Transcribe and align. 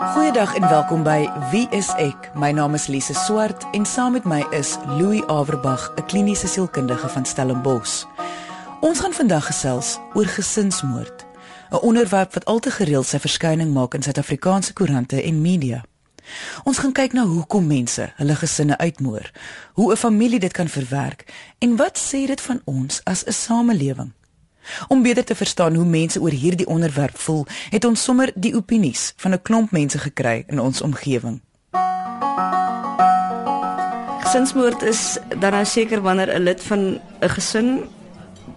Goeiedag 0.00 0.54
en 0.54 0.68
welkom 0.68 1.02
by 1.04 1.28
Wie 1.50 1.66
is 1.76 1.90
ek? 2.00 2.30
My 2.32 2.48
naam 2.56 2.72
is 2.74 2.86
Lise 2.88 3.12
Swart 3.12 3.66
en 3.76 3.84
saam 3.84 4.14
met 4.16 4.24
my 4.24 4.38
is 4.56 4.78
Louis 4.96 5.20
Averbag, 5.28 5.92
'n 5.96 6.06
kliniese 6.06 6.48
sielkundige 6.48 7.08
van 7.08 7.24
Stellenbosch. 7.24 8.04
Ons 8.80 9.00
gaan 9.00 9.12
vandag 9.12 9.46
gesels 9.46 9.98
oor 10.14 10.24
gesinsmoord, 10.24 11.26
'n 11.70 11.76
onderwerp 11.76 12.32
wat 12.34 12.44
al 12.44 12.58
te 12.58 12.70
gereeld 12.70 13.06
sy 13.06 13.18
verskyning 13.18 13.72
maak 13.72 13.94
in 13.94 14.02
Suid-Afrikaanse 14.02 14.72
koerante 14.72 15.22
en 15.22 15.40
media. 15.40 15.84
Ons 16.64 16.78
gaan 16.78 16.92
kyk 16.92 17.12
na 17.12 17.24
hoekom 17.24 17.66
mense 17.66 18.12
hulle 18.16 18.34
gesinne 18.34 18.78
uitmoor, 18.78 19.30
hoe 19.72 19.92
'n 19.92 19.96
familie 19.96 20.40
dit 20.40 20.52
kan 20.52 20.68
verwerk 20.68 21.24
en 21.58 21.76
wat 21.76 21.98
sê 21.98 22.26
dit 22.26 22.40
van 22.40 22.60
ons 22.64 23.00
as 23.04 23.24
'n 23.24 23.32
samelewing? 23.32 24.12
Om 24.88 25.02
beter 25.02 25.24
te 25.24 25.34
verstaan 25.34 25.74
hoe 25.74 25.84
mense 25.84 26.20
oor 26.20 26.30
hierdie 26.30 26.66
onderwerp 26.66 27.18
voel, 27.18 27.46
het 27.70 27.84
ons 27.84 28.02
sommer 28.02 28.32
die 28.34 28.54
opinies 28.54 29.12
van 29.16 29.32
'n 29.32 29.42
klomp 29.42 29.70
mense 29.70 29.98
gekry 29.98 30.44
in 30.46 30.60
ons 30.60 30.80
omgewing. 30.80 31.40
Gesinsmoord 34.20 34.82
is 34.82 35.18
dan 35.38 35.52
nou 35.52 35.64
seker 35.64 36.00
wanneer 36.00 36.34
'n 36.34 36.42
lid 36.42 36.62
van 36.62 37.00
'n 37.20 37.28
gesin 37.28 37.80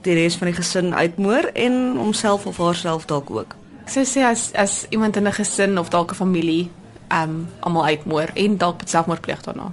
die 0.02 0.14
res 0.14 0.36
van 0.36 0.48
die 0.48 0.56
gesin 0.56 0.94
uitmoor 0.94 1.44
en 1.54 1.98
homself 1.98 2.46
of 2.46 2.58
haarself 2.58 3.06
dalk 3.06 3.30
ook. 3.30 3.56
Ek 3.84 3.90
sou 3.90 4.06
sê 4.06 4.24
as 4.24 4.52
as 4.54 4.86
iemand 4.90 5.16
in 5.16 5.28
'n 5.28 5.34
gesin 5.34 5.78
of 5.80 5.90
dalk 5.90 6.12
'n 6.12 6.16
familie 6.16 6.70
um 7.12 7.48
almal 7.60 7.86
uitmoor 7.86 8.30
en 8.34 8.58
dalk 8.58 8.82
selfmoord 8.86 9.22
pleeg 9.22 9.42
daarna. 9.42 9.72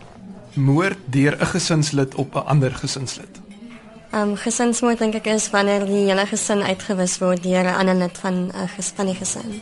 Moord 0.55 0.99
deur 1.05 1.37
'n 1.41 1.47
gesinslid 1.47 2.15
op 2.15 2.35
'n 2.35 2.47
ander 2.47 2.75
gesinslid. 2.75 3.40
Um 4.13 4.35
gesinsmoord 4.37 4.99
dink 4.99 5.15
ek 5.15 5.27
is 5.31 5.51
wanneer 5.51 5.85
die 5.87 6.09
hele 6.09 6.27
gesin 6.27 6.63
uitgewis 6.67 7.19
word 7.23 7.43
deur 7.43 7.63
'n 7.65 7.79
ander 7.79 7.95
lid 7.95 8.19
van 8.19 8.35
'n 8.35 8.51
uh, 8.55 8.69
ges 8.77 8.93
van 8.97 9.07
die 9.07 9.15
gesin. 9.15 9.61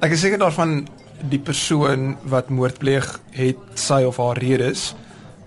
Ek 0.00 0.12
is 0.12 0.20
seker 0.20 0.38
daarvan 0.38 0.88
die 1.28 1.38
persoon 1.38 2.16
wat 2.22 2.48
moord 2.48 2.78
pleeg 2.78 3.20
het 3.30 3.58
sy 3.74 4.02
of 4.04 4.16
haar 4.16 4.36
redes 4.36 4.94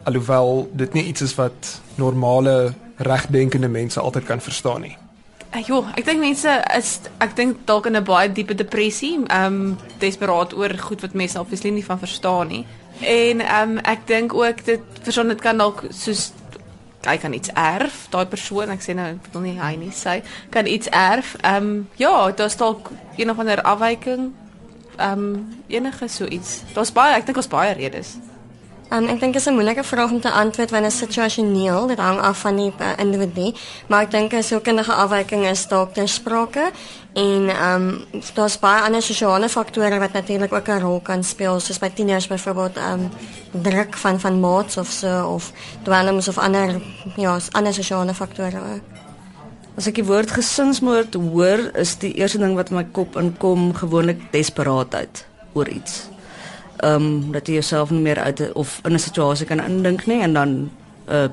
alhoewel 0.03 0.69
dit 0.73 0.93
nie 0.93 1.03
iets 1.03 1.21
is 1.21 1.35
wat 1.35 1.81
normale 1.95 2.73
regdenkende 2.97 3.67
mense 3.67 3.99
altyd 3.99 4.23
kan 4.23 4.41
verstaan 4.41 4.81
nie. 4.81 4.97
Jo, 5.67 5.83
ek 5.93 6.05
dink 6.05 6.19
mense 6.19 6.49
is 6.77 6.99
ek 7.21 7.35
dink 7.37 7.57
dalk 7.69 7.85
in 7.85 7.95
'n 7.95 8.03
baie 8.03 8.31
diepe 8.31 8.55
depressie, 8.55 9.19
um 9.29 9.77
desperaat 9.99 10.53
oor 10.53 10.73
goed 10.77 11.01
wat 11.01 11.13
mense 11.13 11.39
obviously 11.39 11.69
nie 11.69 11.85
van 11.85 11.99
verstaan 11.99 12.47
nie. 12.47 12.65
En 13.01 13.41
um 13.61 13.77
ek 13.77 14.07
dink 14.07 14.33
ook 14.33 14.65
dit 14.65 14.81
verstaan 15.03 15.27
dit 15.27 15.41
kan 15.41 15.57
dalk 15.57 15.83
soos 15.91 16.31
hy 17.05 17.17
kan 17.17 17.33
iets 17.33 17.51
erf, 17.53 18.05
daai 18.09 18.25
persoon, 18.31 18.71
ek 18.73 18.83
sê 18.85 18.95
nou 18.95 19.09
ek 19.15 19.31
wil 19.33 19.45
nie 19.45 19.57
hy 19.59 19.73
nie 19.79 19.91
sê, 19.95 20.21
kan 20.53 20.69
iets 20.69 20.91
erf. 20.91 21.35
Ehm 21.41 21.69
um, 21.69 21.87
ja, 21.99 22.31
daar's 22.31 22.57
dalk 22.57 22.91
een 23.17 23.29
of 23.29 23.39
ander 23.39 23.61
afwyking. 23.61 24.31
Ehm 24.97 25.25
um, 25.25 25.63
enige 25.67 26.07
so 26.07 26.25
iets. 26.25 26.61
Daar's 26.73 26.93
baie, 26.93 27.15
ek 27.17 27.25
dink 27.25 27.37
ons 27.37 27.51
baie 27.51 27.73
redes. 27.73 28.15
Um, 28.91 29.07
ek 29.07 29.19
dink 29.19 29.33
dit 29.33 29.41
is 29.41 29.47
'n 29.47 29.53
moeilike 29.53 29.83
vraag 29.83 30.11
om 30.11 30.19
te 30.19 30.31
antwoord 30.31 30.71
wanneer 30.71 30.91
situasioneel, 30.91 31.87
dit 31.87 31.97
hang 31.97 32.19
af 32.19 32.39
van 32.39 32.55
die 32.55 32.73
uh, 32.79 32.91
individu, 32.97 33.53
maar 33.87 34.03
ek 34.03 34.11
dink 34.11 34.33
'n 34.33 34.43
sielkundige 34.43 34.93
afwyking 34.93 35.45
is 35.47 35.67
dalk 35.67 35.93
ter 35.93 36.07
sprake 36.07 36.71
en 37.13 37.49
ehm 37.49 37.89
um, 37.89 38.23
daar's 38.33 38.59
baie 38.59 38.81
ander 38.81 39.01
sosiale 39.01 39.49
faktore 39.49 39.99
wat 39.99 40.13
natuurlik 40.13 40.53
ook 40.53 40.67
'n 40.67 40.79
rol 40.79 40.99
kan 40.99 41.23
speel, 41.23 41.59
soos 41.59 41.79
by 41.79 41.89
tieners 41.89 42.27
byvoorbeeld 42.27 42.77
ehm 42.77 42.99
um, 42.99 43.11
druk 43.61 43.97
van 43.97 44.19
van 44.19 44.39
maats 44.39 44.77
of 44.77 44.87
so 44.87 45.33
of 45.33 45.51
dwelms 45.83 46.27
of 46.27 46.37
ander 46.37 46.81
ja, 47.15 47.39
ander 47.51 47.73
sosiale 47.73 48.13
faktore. 48.13 48.81
As 49.77 49.87
ek 49.87 49.95
die 49.95 50.05
woord 50.05 50.31
gesinsmoord 50.31 51.13
hoor, 51.13 51.71
is 51.73 51.97
die 51.97 52.13
eerste 52.13 52.37
ding 52.37 52.55
wat 52.55 52.69
my 52.69 52.83
kop 52.91 53.15
inkom 53.15 53.73
gewoonlik 53.73 54.31
desperaatheid 54.31 55.25
oor 55.53 55.67
iets 55.67 56.12
ehm 56.83 57.01
um, 57.01 57.31
dat 57.31 57.47
jy 57.47 57.53
jouself 57.53 57.89
nie 57.89 58.01
meer 58.03 58.19
uit 58.19 58.51
of 58.53 58.79
in 58.83 58.93
'n 58.93 58.99
situasie 58.99 59.45
kan 59.45 59.63
indink 59.63 60.05
nie 60.05 60.21
en 60.21 60.33
dan 60.33 60.49
'n 60.49 60.71
uh, 61.09 61.27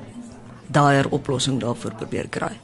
daaier 0.67 1.09
oplossing 1.09 1.59
daarvoor 1.59 1.93
probeer 1.95 2.27
kry. 2.29 2.59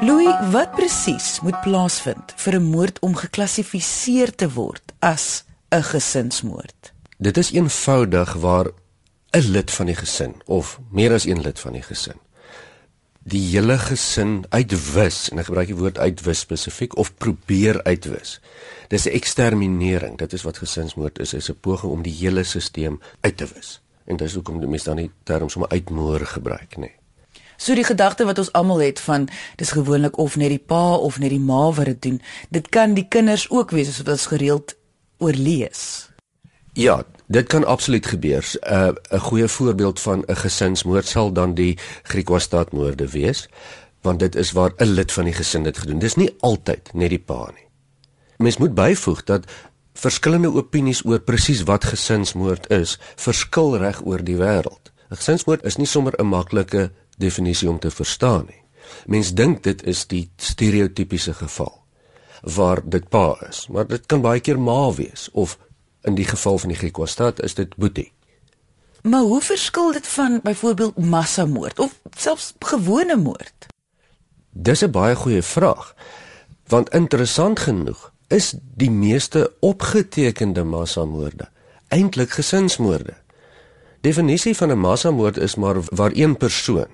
Louis, 0.00 0.34
wat 0.50 0.74
presies 0.74 1.40
moet 1.42 1.60
plaasvind 1.60 2.32
vir 2.36 2.54
'n 2.54 2.62
moord 2.62 2.98
om 2.98 3.14
geklassifiseer 3.14 4.34
te 4.34 4.52
word 4.52 4.92
as 4.98 5.44
'n 5.70 5.82
gesinsmoord? 5.82 6.92
Dit 7.18 7.36
is 7.36 7.52
eenvoudig 7.52 8.32
waar 8.32 8.66
'n 9.30 9.50
lid 9.50 9.70
van 9.70 9.86
die 9.86 9.94
gesin 9.94 10.34
of 10.44 10.78
meer 10.90 11.12
as 11.12 11.24
een 11.24 11.40
lid 11.40 11.60
van 11.60 11.72
die 11.72 11.82
gesin 11.82 12.25
die 13.26 13.42
hele 13.50 13.74
gesin 13.82 14.44
uitwis 14.54 15.30
en 15.32 15.40
ek 15.42 15.48
gebruik 15.48 15.72
die 15.72 15.78
woord 15.78 15.98
uitwis 15.98 16.44
spesifiek 16.46 16.94
of 16.96 17.10
probeer 17.18 17.80
uitwis. 17.82 18.38
Dis 18.88 19.06
'n 19.06 19.16
eksterminering. 19.18 20.18
Dit 20.18 20.32
is 20.32 20.42
wat 20.42 20.58
gesinsmoord 20.58 21.18
is, 21.18 21.34
is 21.34 21.50
'n 21.50 21.58
poging 21.60 21.92
om 21.92 22.02
die 22.02 22.14
hele 22.14 22.44
stelsel 22.44 22.98
uit 23.20 23.36
te 23.36 23.46
wis. 23.54 23.80
En 24.04 24.16
dis 24.16 24.34
hoekom 24.34 24.60
die 24.60 24.68
mense 24.68 24.84
dan 24.84 24.96
die 24.96 25.10
term 25.24 25.48
sommer 25.48 25.70
uitmoor 25.70 26.20
gebruik, 26.20 26.76
nê. 26.76 26.80
Nee. 26.80 26.94
So 27.56 27.74
die 27.74 27.84
gedagte 27.84 28.24
wat 28.24 28.38
ons 28.38 28.52
almal 28.52 28.78
het 28.84 29.00
van 29.00 29.28
dis 29.56 29.70
gewoonlik 29.70 30.18
of 30.18 30.36
net 30.36 30.48
die 30.48 30.58
pa 30.58 30.94
of 30.94 31.18
net 31.18 31.30
die 31.30 31.40
ma 31.40 31.72
wat 31.72 31.84
dit 31.84 32.02
doen. 32.02 32.22
Dit 32.50 32.68
kan 32.68 32.94
die 32.94 33.08
kinders 33.08 33.50
ook 33.50 33.70
wees 33.70 33.88
as 33.88 33.98
wat 33.98 34.08
ons 34.08 34.26
gereeld 34.26 34.76
oorlees. 35.18 36.08
Ja, 36.72 37.04
dit 37.26 37.46
kan 37.46 37.64
absoluut 37.64 38.06
gebeur. 38.06 38.44
'n 38.44 38.72
uh, 38.72 38.92
'n 39.10 39.18
goeie 39.18 39.48
voorbeeld 39.48 40.00
van 40.00 40.24
'n 40.26 40.36
gesinsmoord 40.36 41.06
sal 41.06 41.32
dan 41.32 41.54
die 41.54 41.78
Griekwa-staatmoorde 42.02 43.08
wees, 43.08 43.48
want 44.00 44.18
dit 44.18 44.34
is 44.34 44.52
waar 44.52 44.72
'n 44.76 44.84
lid 44.84 45.12
van 45.12 45.24
die 45.24 45.32
gesin 45.32 45.62
dit 45.62 45.78
gedoen. 45.78 45.98
Dis 45.98 46.14
nie 46.14 46.34
altyd 46.40 46.92
net 46.92 47.08
die 47.08 47.18
pa 47.18 47.50
nie. 47.54 47.66
Mens 48.36 48.56
moet 48.56 48.74
byvoeg 48.74 49.24
dat 49.24 49.44
verskillende 49.92 50.52
opinies 50.52 51.04
oor 51.04 51.20
presies 51.20 51.62
wat 51.62 51.84
gesinsmoord 51.84 52.70
is, 52.70 52.98
verskil 53.16 53.76
reg 53.76 54.04
oor 54.04 54.24
die 54.24 54.36
wêreld. 54.36 54.92
'n 55.10 55.16
Gesinsmoord 55.16 55.64
is 55.64 55.76
nie 55.76 55.86
sommer 55.86 56.12
'n 56.18 56.26
maklike 56.26 56.90
definisie 57.18 57.70
om 57.70 57.78
te 57.78 57.90
verstaan 57.90 58.44
nie. 58.46 58.62
Mens 59.06 59.34
dink 59.34 59.62
dit 59.62 59.82
is 59.82 60.06
die 60.06 60.30
stereotypiese 60.36 61.34
geval 61.34 61.84
waar 62.42 62.82
dit 62.84 63.08
pa 63.08 63.36
is, 63.48 63.66
maar 63.68 63.86
dit 63.86 64.06
kan 64.06 64.20
baie 64.20 64.40
keer 64.40 64.58
ma 64.60 64.92
wees 64.94 65.28
of 65.32 65.58
in 66.06 66.14
die 66.14 66.24
geval 66.24 66.58
van 66.58 66.68
die 66.68 66.78
Griekse 66.78 67.06
stad 67.06 67.42
is 67.42 67.54
dit 67.54 67.76
boetie. 67.76 68.12
Maar 69.02 69.20
hoe 69.20 69.40
verskil 69.40 69.92
dit 69.92 70.06
van 70.06 70.40
byvoorbeeld 70.42 70.96
massamoord 70.98 71.78
of 71.78 72.00
selfs 72.16 72.54
gewone 72.58 73.16
moord? 73.16 73.66
Dis 74.50 74.82
'n 74.82 74.90
baie 74.90 75.14
goeie 75.14 75.42
vraag. 75.42 75.94
Want 76.66 76.94
interessant 76.94 77.60
genoeg 77.60 78.12
is 78.28 78.54
die 78.74 78.90
meeste 78.90 79.52
opgetekende 79.60 80.64
massamoorde 80.64 81.48
eintlik 81.88 82.30
gesinsmoorde. 82.30 83.14
Definisie 84.00 84.56
van 84.56 84.70
'n 84.70 84.78
massamoord 84.78 85.36
is 85.36 85.54
maar 85.54 85.76
waar 85.84 86.10
een 86.14 86.36
persoon 86.36 86.88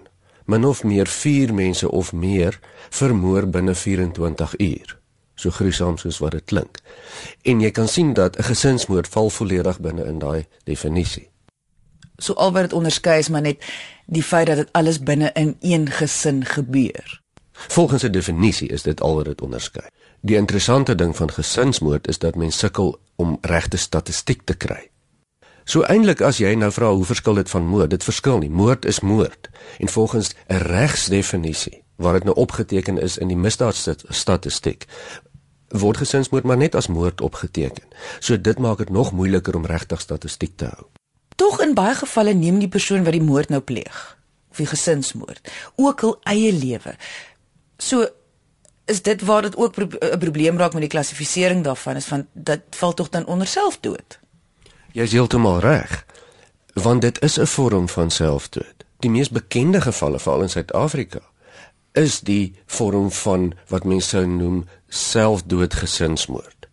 min 0.45 0.65
of 0.65 0.85
meer 0.85 1.07
4 1.07 1.55
mense 1.55 1.91
of 1.91 2.13
meer 2.13 2.59
vermoor 2.91 3.49
binne 3.49 3.75
24 3.75 4.59
uur 4.59 5.02
so 5.43 5.51
gruisam 5.51 5.99
soos 5.99 6.21
wat 6.23 6.37
dit 6.37 6.45
klink. 6.45 6.79
En 7.43 7.61
jy 7.61 7.71
kan 7.71 7.89
sien 7.89 8.13
dat 8.15 8.39
'n 8.39 8.43
gesinsmoord 8.43 9.09
val 9.09 9.31
volledig 9.31 9.81
binne 9.81 10.05
in 10.05 10.19
daai 10.19 10.47
definisie. 10.65 11.29
So 12.17 12.33
al 12.33 12.53
wat 12.53 12.63
dit 12.63 12.73
onderskei 12.73 13.19
is 13.19 13.29
maar 13.29 13.41
net 13.41 13.65
die 14.07 14.23
feit 14.23 14.47
dat 14.47 14.57
dit 14.57 14.69
alles 14.73 15.01
binne 15.03 15.31
in 15.35 15.57
een 15.61 15.91
gesin 15.91 16.45
gebeur. 16.45 17.21
Volgens 17.53 18.03
'n 18.03 18.11
definisie 18.11 18.69
is 18.69 18.83
dit 18.83 19.01
al 19.01 19.15
wat 19.15 19.25
dit 19.25 19.41
onderskei. 19.41 19.87
Die 20.21 20.37
interessante 20.37 20.95
ding 20.95 21.17
van 21.17 21.31
gesinsmoord 21.31 22.09
is 22.09 22.19
dat 22.19 22.35
mens 22.35 22.59
sukkel 22.59 22.99
om 23.17 23.39
regte 23.41 23.77
statistiek 23.77 24.41
te 24.45 24.55
kry. 24.55 24.91
So 25.65 25.83
eintlik 25.83 26.21
as 26.21 26.39
jy 26.39 26.55
nou 26.55 26.73
vra 26.75 26.91
hoe 26.91 27.05
verskil 27.05 27.35
dit 27.35 27.51
van 27.51 27.67
moord? 27.67 27.91
Dit 27.91 28.05
verskil 28.05 28.39
nie. 28.39 28.51
Moord 28.51 28.85
is 28.85 29.01
moord. 29.01 29.51
En 29.79 29.89
volgens 29.89 30.35
'n 30.49 30.55
regsdefinisie 30.55 31.83
waar 31.97 32.13
dit 32.13 32.25
nou 32.25 32.37
opgeteken 32.37 32.99
is 32.99 33.19
in 33.19 33.29
die 33.29 33.37
misdaadstatistiek 33.37 34.87
word 35.73 35.97
gesinsmoord 35.97 36.45
maar 36.45 36.57
net 36.57 36.75
as 36.75 36.87
moord 36.87 37.21
opgeteken. 37.21 37.85
So 38.21 38.41
dit 38.41 38.59
maak 38.59 38.79
dit 38.79 38.91
nog 38.91 39.13
moeiliker 39.13 39.57
om 39.57 39.67
regtig 39.67 40.01
statistiek 40.01 40.57
te 40.57 40.65
hou. 40.65 40.87
Tog 41.37 41.61
in 41.65 41.75
baie 41.75 41.95
gevalle 41.95 42.35
neem 42.35 42.59
die 42.59 42.69
persoon 42.69 43.05
wat 43.05 43.17
die 43.17 43.25
moord 43.25 43.49
nou 43.49 43.61
pleeg 43.61 44.19
of 44.53 44.61
die 44.61 44.69
gesinsmoord 44.69 45.49
ook 45.81 46.01
hul 46.01 46.19
eie 46.29 46.53
lewe. 46.53 46.97
So 47.79 48.07
is 48.85 49.03
dit 49.03 49.23
waar 49.23 49.43
dit 49.43 49.57
ook 49.57 49.77
'n 49.79 49.89
pro 49.89 50.19
probleem 50.19 50.59
raak 50.59 50.73
met 50.73 50.83
die 50.83 50.91
klassifisering 50.91 51.65
daarvan 51.65 51.97
is 51.97 52.05
van 52.05 52.27
dit 52.33 52.61
val 52.71 52.95
tog 52.95 53.09
dan 53.09 53.27
onder 53.27 53.47
selfdood. 53.47 54.19
Jy 54.93 55.03
is 55.03 55.13
heeltemal 55.13 55.59
reg. 55.59 56.05
Want 56.73 57.01
dit 57.01 57.23
is 57.23 57.39
'n 57.39 57.47
vorm 57.47 57.89
van 57.89 58.11
selfdood. 58.11 58.75
Die 58.99 59.11
mees 59.11 59.31
bekende 59.31 59.81
gevalle 59.81 60.19
veral 60.19 60.43
in 60.43 60.51
Suid-Afrika 60.51 61.21
is 61.93 62.21
die 62.21 62.55
vorm 62.67 63.11
van 63.11 63.53
wat 63.69 63.85
mense 63.85 64.09
sou 64.09 64.27
noem 64.27 64.65
selfdoodgesinsmoord 64.93 66.69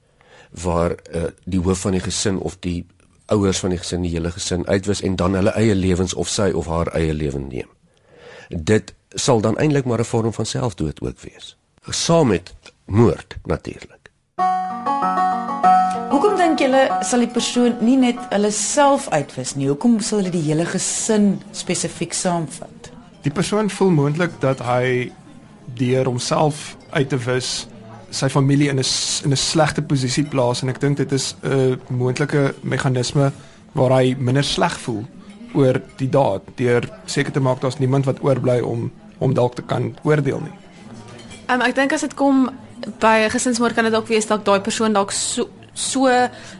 waar 0.63 0.95
uh, 1.13 1.29
die 1.45 1.59
hoof 1.61 1.85
van 1.85 1.97
die 1.97 2.03
gesin 2.03 2.39
of 2.39 2.57
die 2.65 2.85
ouers 3.29 3.59
van 3.61 3.69
die 3.75 3.79
gesin 3.79 4.01
die 4.01 4.11
hele 4.15 4.31
gesin 4.33 4.65
uitwis 4.67 5.03
en 5.05 5.15
dan 5.15 5.37
hulle 5.37 5.53
eie 5.59 5.75
lewens 5.75 6.13
of 6.13 6.31
sy 6.31 6.49
of 6.51 6.67
haar 6.67 6.89
eie 6.97 7.13
lewe 7.13 7.39
neem. 7.39 7.69
Dit 8.49 8.93
sal 9.13 9.41
dan 9.45 9.57
eintlik 9.57 9.85
maar 9.85 10.01
'n 10.01 10.09
vorm 10.09 10.33
van 10.33 10.45
selfdood 10.45 11.01
ook 11.01 11.19
wees. 11.19 11.55
Saam 11.89 12.27
met 12.27 12.53
moord 12.85 13.37
natuurlik. 13.45 13.99
dink 16.59 16.73
julle 16.73 17.03
sal 17.07 17.21
die 17.23 17.31
persoon 17.31 17.77
nie 17.85 17.95
net 17.99 18.19
hulle 18.33 18.49
self 18.51 19.05
uitwis 19.13 19.53
nie? 19.55 19.69
Hoekom 19.69 19.99
sal 20.03 20.19
hulle 20.19 20.31
die 20.33 20.43
hele 20.43 20.65
gesin 20.67 21.37
spesifiek 21.55 22.15
saamvat? 22.15 22.89
Die 23.23 23.31
persoon 23.31 23.69
voel 23.71 23.93
moontlik 23.95 24.33
dat 24.43 24.59
hy 24.67 25.11
deur 25.79 26.09
homself 26.09 26.75
uit 26.91 27.09
te 27.11 27.19
wis 27.23 27.68
sy 28.11 28.29
familie 28.29 28.69
in 28.69 28.79
'n 28.79 28.85
in 29.23 29.31
'n 29.31 29.37
slegte 29.37 29.81
posisie 29.81 30.23
plaas 30.23 30.61
en 30.61 30.69
ek 30.69 30.79
dink 30.79 30.97
dit 30.97 31.11
is 31.11 31.35
'n 31.43 31.79
moontlike 31.89 32.55
meganisme 32.61 33.31
waar 33.73 33.91
hy 33.91 34.15
minder 34.17 34.43
sleg 34.43 34.79
voel 34.79 35.05
oor 35.53 35.81
die 35.97 36.09
daad 36.09 36.41
deur 36.55 36.89
seker 37.05 37.31
te 37.31 37.39
maak 37.39 37.61
daar's 37.61 37.79
niemand 37.79 38.05
wat 38.05 38.21
oorbly 38.23 38.59
om 38.59 38.91
om 39.19 39.33
dalk 39.33 39.55
te 39.55 39.61
kan 39.61 39.95
oordeel 40.03 40.39
nie. 40.39 40.53
Um, 41.49 41.61
ek 41.61 41.75
dink 41.75 41.93
as 41.93 42.01
dit 42.01 42.13
kom 42.13 42.49
by 42.99 43.25
'n 43.25 43.29
gesinsmoord 43.29 43.73
kan 43.73 43.83
dit 43.83 43.93
dalk 43.93 44.07
wees 44.07 44.27
dat 44.27 44.45
daai 44.45 44.59
persoon 44.59 44.93
dalk 44.93 45.11
so 45.11 45.49
so 45.79 46.07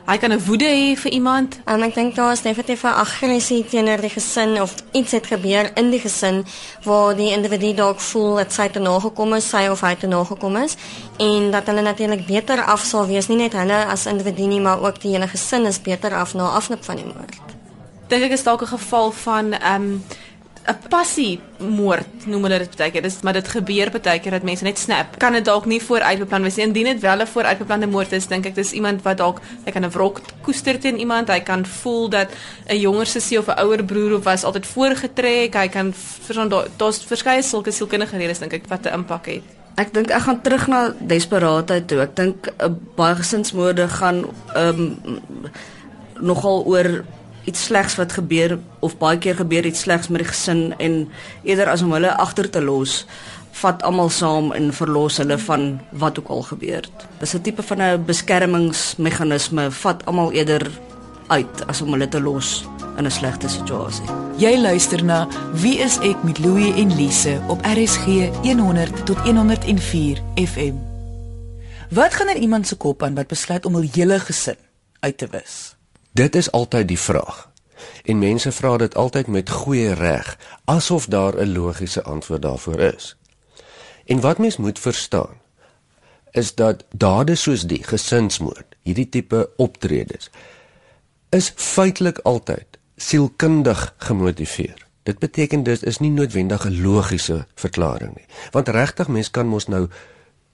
hy 0.08 0.18
kan 0.18 0.32
'n 0.32 0.46
woede 0.48 0.66
hê 0.66 0.96
vir 0.96 1.12
iemand. 1.12 1.60
En 1.66 1.84
ek 1.84 1.96
dink 1.96 2.16
daar 2.16 2.32
is 2.32 2.42
definitief 2.42 2.84
'n 2.84 3.00
aggressie 3.06 3.66
teenoor 3.66 4.02
die 4.02 4.10
gesin 4.10 4.62
of 4.62 4.74
iets 4.92 5.12
het 5.12 5.28
gebeur 5.28 5.72
in 5.76 5.90
die 5.92 6.00
gesin 6.00 6.46
waar 6.84 7.16
die 7.16 7.32
individu 7.32 7.74
dalk 7.74 8.00
voel 8.00 8.36
dat 8.36 8.54
sy 8.54 8.68
te 8.70 8.80
nagekom 8.80 9.34
is, 9.34 9.50
sy 9.50 9.68
of 9.68 9.82
hy 9.82 9.96
te 9.96 10.08
nagekom 10.08 10.56
is 10.56 10.76
en 11.18 11.52
dat 11.52 11.66
hulle 11.66 11.82
natuurlik 11.82 12.26
beter 12.26 12.64
af 12.64 12.82
sal 12.82 13.08
wees, 13.08 13.28
nie 13.28 13.38
net 13.38 13.54
hulle 13.54 13.86
as 13.86 14.06
individu 14.06 14.48
nie, 14.48 14.62
maar 14.62 14.82
ook 14.82 15.02
die 15.02 15.12
hele 15.12 15.28
gesin 15.28 15.66
is 15.66 15.82
beter 15.82 16.16
af 16.16 16.34
na 16.34 16.50
afloop 16.50 16.84
van 16.84 16.96
die 16.96 17.06
moord. 17.06 17.40
Dink 18.08 18.24
ek 18.24 18.32
is 18.32 18.44
dalk 18.44 18.62
'n 18.62 18.68
geval 18.78 19.12
van 19.12 19.54
ehm 19.54 19.82
um, 19.82 20.04
'n 20.68 20.90
passie 20.90 21.40
moord 21.60 22.26
noem 22.28 22.44
hulle 22.44 22.60
dit 22.60 22.76
baie 22.78 22.92
keer. 22.92 23.02
Dis 23.02 23.22
maar 23.22 23.34
dit 23.34 23.48
gebeur 23.48 23.92
baie 23.92 24.20
keer 24.20 24.32
dat 24.32 24.44
mense 24.44 24.64
net 24.64 24.78
snap. 24.78 25.18
Kan 25.18 25.34
dit 25.34 25.46
dalk 25.46 25.66
nie 25.66 25.82
vooruitbeplan 25.82 26.44
wees 26.44 26.56
nie. 26.56 26.66
Indien 26.66 26.86
dit 26.86 27.02
wel 27.02 27.22
'n 27.22 27.28
vooruitbeplande 27.28 27.88
moord 27.88 28.12
is, 28.12 28.28
dink 28.28 28.46
ek 28.46 28.56
dis 28.56 28.72
iemand 28.72 29.02
wat 29.04 29.18
dalk 29.18 29.42
hy 29.66 29.72
kan 29.72 29.84
'n 29.84 29.92
wrok 29.92 30.22
koester 30.42 30.80
teen 30.80 31.00
iemand. 31.00 31.30
Hy 31.30 31.40
kan 31.40 31.66
voel 31.66 32.10
dat 32.10 32.30
'n 32.68 32.80
jonger 32.80 33.06
sussie 33.06 33.40
of 33.40 33.48
'n 33.48 33.60
ouer 33.60 33.84
broer 33.84 34.14
of 34.14 34.24
was 34.24 34.44
altyd 34.44 34.66
voorgetrek. 34.66 35.54
Hy 35.54 35.68
kan 35.68 35.94
verstaan 35.94 36.50
daar's 36.78 37.04
verskeie 37.04 37.42
sulke 37.42 37.72
sielkundige 37.72 38.18
redes 38.18 38.40
dink 38.40 38.54
ek 38.54 38.68
wat 38.68 38.86
'n 38.86 38.94
impak 38.94 39.26
het. 39.26 39.44
Ek 39.76 39.94
dink 39.94 40.10
ek 40.12 40.22
gaan 40.22 40.42
terug 40.42 40.68
na 40.68 40.94
desperaatheid 41.00 41.88
toe. 41.88 42.02
Ek 42.02 42.16
dink 42.16 42.48
'n 42.48 42.66
uh, 42.66 42.76
baie 42.96 43.16
gesinsmoorde 43.16 43.88
gaan 43.88 44.26
ehm 44.56 44.80
um, 44.80 44.98
nogal 46.20 46.64
oor 46.66 47.06
iets 47.50 47.66
slegs 47.70 47.98
wat 47.98 48.14
gebeur 48.18 48.58
of 48.86 48.98
baie 49.02 49.18
keer 49.18 49.36
gebeur 49.42 49.66
iets 49.66 49.86
slegs 49.88 50.10
met 50.14 50.24
die 50.24 50.30
gesin 50.30 50.64
en 50.78 51.02
eerder 51.44 51.72
as 51.74 51.84
om 51.86 51.94
hulle 51.98 52.14
agter 52.22 52.50
te 52.50 52.62
los 52.62 53.06
vat 53.60 53.82
almal 53.84 54.12
saam 54.14 54.52
en 54.56 54.70
verlos 54.76 55.18
hulle 55.20 55.38
van 55.46 55.64
wat 56.02 56.20
ook 56.20 56.30
al 56.36 56.44
gebeur 56.52 56.86
het. 56.86 57.08
Dis 57.20 57.34
'n 57.36 57.42
tipe 57.42 57.64
van 57.64 57.82
'n 57.82 58.06
beskermingsmeganisme 58.06 59.72
vat 59.72 60.06
almal 60.06 60.32
eerder 60.32 60.70
uit 61.28 61.68
as 61.68 61.82
om 61.82 61.92
hulle 61.92 62.08
te 62.08 62.22
los 62.22 62.66
in 62.98 63.06
'n 63.06 63.12
slegte 63.12 63.48
situasie. 63.50 64.06
Jy 64.38 64.58
luister 64.58 65.04
na 65.04 65.28
Wie 65.54 65.78
is 65.80 65.98
ek 66.00 66.24
met 66.24 66.40
Louie 66.40 66.74
en 66.74 66.96
Lise 66.96 67.42
op 67.48 67.66
RSG 67.66 68.06
100 68.42 69.06
tot 69.06 69.18
104 69.18 70.22
FM. 70.36 70.76
Wat 71.90 72.14
gaan 72.14 72.30
in 72.30 72.42
iemand 72.42 72.68
se 72.68 72.76
kop 72.76 73.04
aan 73.04 73.16
wat 73.16 73.28
besluit 73.28 73.66
om 73.66 73.74
hul 73.74 73.90
hele 73.94 74.20
gesin 74.20 74.58
uit 75.00 75.18
te 75.18 75.28
wis? 75.32 75.79
Dit 76.12 76.36
is 76.36 76.52
altyd 76.52 76.88
die 76.88 77.00
vraag. 77.00 77.50
En 78.04 78.20
mense 78.20 78.52
vra 78.52 78.78
dit 78.78 78.96
altyd 78.96 79.28
met 79.28 79.50
goeie 79.50 79.94
reg, 79.94 80.38
asof 80.66 81.06
daar 81.06 81.36
'n 81.36 81.52
logiese 81.52 82.04
antwoord 82.04 82.42
daarvoor 82.42 82.80
is. 82.80 83.18
En 84.06 84.20
wat 84.20 84.38
mens 84.38 84.58
moet 84.58 84.80
verstaan 84.80 85.38
is 86.32 86.56
dat 86.56 86.84
dade 86.92 87.36
soos 87.36 87.62
die 87.62 87.84
gesinsmoord, 87.84 88.76
hierdie 88.82 89.10
tipe 89.10 89.50
optredes 89.58 90.30
is 91.30 91.54
feitelik 91.56 92.18
altyd 92.18 92.80
sielkundig 92.96 93.94
gemotiveer. 93.98 94.88
Dit 95.04 95.20
beteken 95.20 95.64
dit 95.64 95.84
is 95.84 96.00
nie 96.00 96.12
noodwendig 96.12 96.66
'n 96.66 96.82
logiese 96.82 97.46
verklaring 97.56 98.16
nie. 98.16 98.26
Want 98.52 98.68
regtig 98.68 99.08
mens 99.08 99.32
kan 99.32 99.48
mos 99.48 99.68
nou 99.68 99.88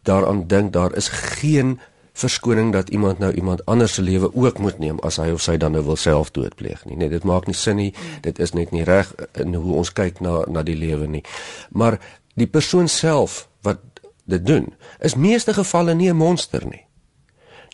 daaraan 0.02 0.48
dink 0.48 0.74
daar 0.74 0.96
is 0.96 1.08
geen 1.08 1.80
verskoning 2.16 2.72
dat 2.74 2.90
iemand 2.90 3.20
nou 3.20 3.32
iemand 3.34 3.66
anders 3.66 3.94
se 3.94 4.02
lewe 4.02 4.30
ook 4.34 4.58
moet 4.58 4.80
neem 4.80 5.00
as 5.04 5.20
hy 5.20 5.30
of 5.36 5.44
sy 5.44 5.58
dan 5.60 5.76
nou 5.76 5.84
wil 5.84 6.00
self 6.00 6.32
doodpleeg 6.32 6.86
nie. 6.88 6.96
Nee, 6.96 7.12
dit 7.12 7.24
maak 7.28 7.50
nie 7.50 7.56
sin 7.56 7.76
nie. 7.76 7.92
Dit 8.24 8.40
is 8.40 8.56
net 8.56 8.72
nie 8.72 8.86
reg 8.88 9.12
in 9.42 9.54
hoe 9.54 9.76
ons 9.82 9.92
kyk 9.92 10.22
na 10.24 10.44
na 10.48 10.64
die 10.64 10.78
lewe 10.80 11.10
nie. 11.12 11.24
Maar 11.76 12.00
die 12.40 12.48
persoon 12.48 12.88
self 12.88 13.46
wat 13.68 13.84
dit 14.26 14.46
doen, 14.46 14.72
is 15.00 15.16
meeste 15.16 15.54
gevalle 15.54 15.94
nie 15.94 16.10
'n 16.10 16.16
monster 16.16 16.66
nie. 16.66 16.86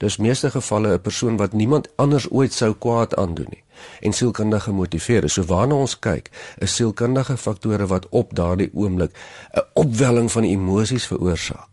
Dis 0.01 0.17
meeste 0.17 0.49
gevalle 0.51 0.93
'n 0.93 1.01
persoon 1.01 1.37
wat 1.37 1.53
niemand 1.53 1.87
anders 1.95 2.31
ooit 2.31 2.53
sou 2.53 2.73
kwaad 2.73 3.15
aandoen 3.15 3.49
nie 3.49 3.63
en 4.01 4.13
sielkundige 4.13 4.61
gemotiveer 4.61 5.23
is. 5.23 5.33
So 5.33 5.43
waarna 5.43 5.75
ons 5.75 5.99
kyk, 5.99 6.29
is 6.57 6.75
sielkundige 6.75 7.37
faktore 7.37 7.87
wat 7.87 8.09
op 8.09 8.35
daardie 8.35 8.69
oomblik 8.73 9.11
'n 9.53 9.61
opwelling 9.73 10.31
van 10.31 10.43
emosies 10.43 11.05
veroorsaak 11.05 11.71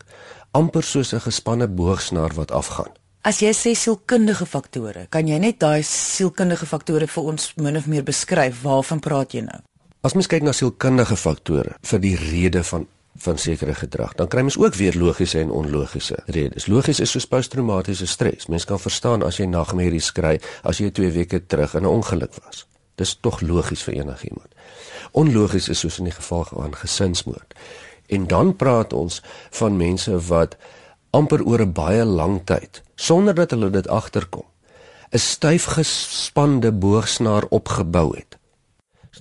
amper 0.51 0.83
soos 0.83 1.13
'n 1.15 1.21
gespanne 1.21 1.69
boogsnaar 1.69 2.35
wat 2.35 2.51
afgaan. 2.51 2.93
As 3.23 3.41
jy 3.41 3.51
sê 3.53 3.75
sielkundige 3.75 4.47
faktore, 4.47 5.07
kan 5.11 5.27
jy 5.29 5.39
net 5.39 5.59
daai 5.59 5.83
sielkundige 5.83 6.67
faktore 6.67 7.07
vir 7.07 7.25
ons 7.25 7.53
min 7.57 7.77
of 7.77 7.87
meer 7.87 8.03
beskryf? 8.03 8.63
Waarvan 8.63 9.01
praat 9.01 9.33
jy 9.33 9.41
nou? 9.41 9.61
As 10.01 10.15
mens 10.15 10.27
kyk 10.27 10.43
na 10.43 10.53
sielkundige 10.53 11.17
faktore 11.17 11.75
vir 11.83 12.01
die 12.01 12.17
rede 12.17 12.65
van 12.65 12.87
van 13.19 13.39
sekere 13.39 13.75
gedrag, 13.75 14.13
dan 14.15 14.29
kry 14.31 14.45
mens 14.47 14.59
ook 14.59 14.75
weer 14.79 14.95
logiese 14.95 15.41
en 15.41 15.51
onlogiese 15.51 16.21
redes. 16.27 16.69
Logies 16.71 17.01
is 17.01 17.11
soos 17.11 17.27
posttraumatiese 17.27 18.07
stres. 18.07 18.47
Mens 18.47 18.65
kan 18.65 18.79
verstaan 18.79 19.25
as 19.27 19.41
jy 19.41 19.49
nagmerries 19.51 20.13
kry 20.15 20.37
as 20.63 20.79
jy 20.79 20.93
2 20.95 21.11
weke 21.17 21.41
terug 21.47 21.75
in 21.75 21.83
'n 21.83 21.91
ongeluk 21.91 22.35
was. 22.45 22.67
Dis 22.95 23.19
tog 23.21 23.41
logies 23.41 23.83
vir 23.83 23.95
enigiemand. 23.95 24.55
Onlogies 25.13 25.69
is 25.69 25.79
soos 25.79 25.99
in 25.99 26.05
die 26.05 26.15
geval 26.15 26.45
van 26.45 26.75
gesinsmoord. 26.75 27.55
En 28.09 28.27
dan 28.27 28.57
praat 28.57 28.93
ons 28.93 29.23
van 29.61 29.77
mense 29.77 30.19
wat 30.29 30.57
amper 31.11 31.45
oor 31.45 31.61
'n 31.61 31.73
baie 31.73 32.05
lang 32.05 32.41
tyd 32.45 32.83
sonder 32.95 33.35
dat 33.35 33.51
hulle 33.51 33.71
dit 33.71 33.89
agterkom 33.89 34.47
'n 35.11 35.19
styf 35.19 35.65
gespande 35.65 36.73
boogsnaar 36.73 37.45
opgebou 37.49 38.17
het 38.17 38.39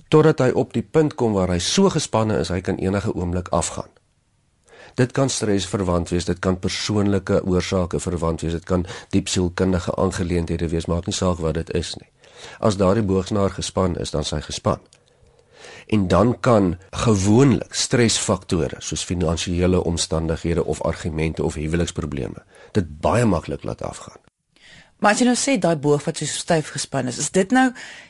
totdat 0.08 0.38
hy 0.38 0.50
op 0.50 0.72
die 0.72 0.82
punt 0.82 1.14
kom 1.14 1.32
waar 1.32 1.48
hy 1.48 1.58
so 1.58 1.88
gespanne 1.88 2.38
is 2.38 2.48
hy 2.48 2.60
kan 2.60 2.76
enige 2.76 3.14
oomblik 3.14 3.48
afgaan. 3.48 3.88
Dit 4.94 5.12
kan 5.12 5.28
stres 5.28 5.66
verwant 5.66 6.08
wees, 6.08 6.24
dit 6.24 6.38
kan 6.38 6.58
persoonlike 6.58 7.42
oorsake 7.44 8.00
verwant 8.00 8.40
wees, 8.40 8.52
dit 8.52 8.64
kan 8.64 8.86
diep 9.10 9.28
sielkundige 9.28 9.94
aangeleenthede 9.96 10.68
wees, 10.68 10.86
maak 10.86 11.06
nie 11.06 11.14
saak 11.14 11.38
wat 11.38 11.54
dit 11.54 11.70
is 11.74 11.94
nie. 11.96 12.08
As 12.58 12.76
daardie 12.76 13.02
boogsnaar 13.02 13.50
gespan 13.50 13.96
is, 13.96 14.10
dan 14.10 14.24
sy 14.24 14.40
gespan 14.40 14.80
en 15.88 16.08
dan 16.08 16.36
kan 16.40 16.76
gewoonlik 16.90 17.74
stresfaktore 17.74 18.76
soos 18.78 19.04
finansiële 19.04 19.84
omstandighede 19.84 20.64
of 20.64 20.82
argumente 20.82 21.42
of 21.42 21.54
huweliksprobleme 21.54 22.44
dit 22.72 23.00
baie 23.00 23.24
maklik 23.24 23.64
laat 23.64 23.82
afgaan. 23.82 24.20
Maar 24.98 25.14
as 25.14 25.20
jy 25.22 25.28
nou 25.28 25.36
sê 25.38 25.54
daai 25.62 25.78
boog 25.78 26.02
wat 26.08 26.18
so 26.18 26.26
styf 26.26 26.72
gespan 26.74 27.06
is, 27.06 27.20
is 27.22 27.30
dit 27.30 27.52
nou 27.54 27.68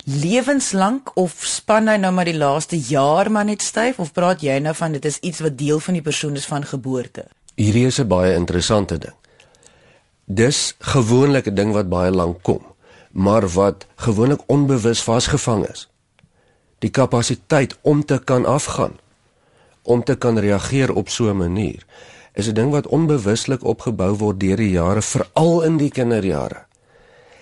lewenslank 0.08 1.12
of 1.20 1.36
span 1.44 1.90
hy 1.90 1.98
nou 2.00 2.12
maar 2.16 2.28
die 2.28 2.38
laaste 2.38 2.78
jaar 2.80 3.28
maar 3.30 3.44
net 3.44 3.62
styf 3.62 4.00
of 4.00 4.14
praat 4.16 4.42
jy 4.42 4.56
nou 4.64 4.72
van 4.74 4.96
dit 4.96 5.04
is 5.04 5.20
iets 5.20 5.42
wat 5.44 5.58
deel 5.60 5.82
van 5.84 5.98
die 5.98 6.04
persoon 6.04 6.40
is 6.40 6.48
van 6.48 6.64
geboorte? 6.64 7.26
Hierdie 7.60 7.86
is 7.86 8.00
'n 8.00 8.08
baie 8.08 8.34
interessante 8.34 8.98
ding. 8.98 9.14
Dis 10.24 10.74
gewoonlik 10.78 11.46
'n 11.46 11.54
ding 11.54 11.72
wat 11.72 11.88
baie 11.88 12.10
lank 12.10 12.42
kom, 12.42 12.64
maar 13.12 13.48
wat 13.48 13.86
gewoonlik 13.96 14.40
onbewus 14.46 15.02
vasgevang 15.02 15.68
is 15.68 15.87
die 16.78 16.90
kapasiteit 16.90 17.78
om 17.82 18.04
te 18.04 18.18
kan 18.24 18.46
afgaan 18.46 18.98
om 19.82 20.04
te 20.04 20.14
kan 20.16 20.38
reageer 20.38 20.92
op 20.94 21.08
so 21.08 21.30
'n 21.30 21.36
manier 21.36 21.86
is 22.38 22.46
'n 22.48 22.54
ding 22.54 22.70
wat 22.70 22.86
onbewuslik 22.86 23.64
opgebou 23.64 24.14
word 24.14 24.40
deur 24.40 24.56
die 24.56 24.70
jare 24.70 25.02
veral 25.02 25.62
in 25.62 25.76
die 25.76 25.90
kinderjare. 25.90 26.66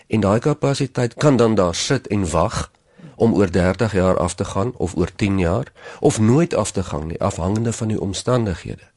En 0.07 0.21
daai 0.21 0.38
kapasiteit 0.38 1.14
kan 1.14 1.37
dan 1.37 1.55
daar 1.55 1.75
sit 1.75 2.07
en 2.07 2.31
wag 2.31 2.71
om 3.14 3.35
oor 3.35 3.50
30 3.50 3.93
jaar 3.93 4.19
af 4.19 4.35
te 4.35 4.45
gaan 4.45 4.73
of 4.76 4.97
oor 4.97 5.11
10 5.16 5.38
jaar 5.38 5.73
of 6.00 6.21
nooit 6.21 6.55
af 6.55 6.71
te 6.71 6.83
gaan 6.83 7.07
nie 7.07 7.21
afhangende 7.21 7.73
van 7.73 7.88
die 7.88 8.00
omstandighede. 8.00 8.88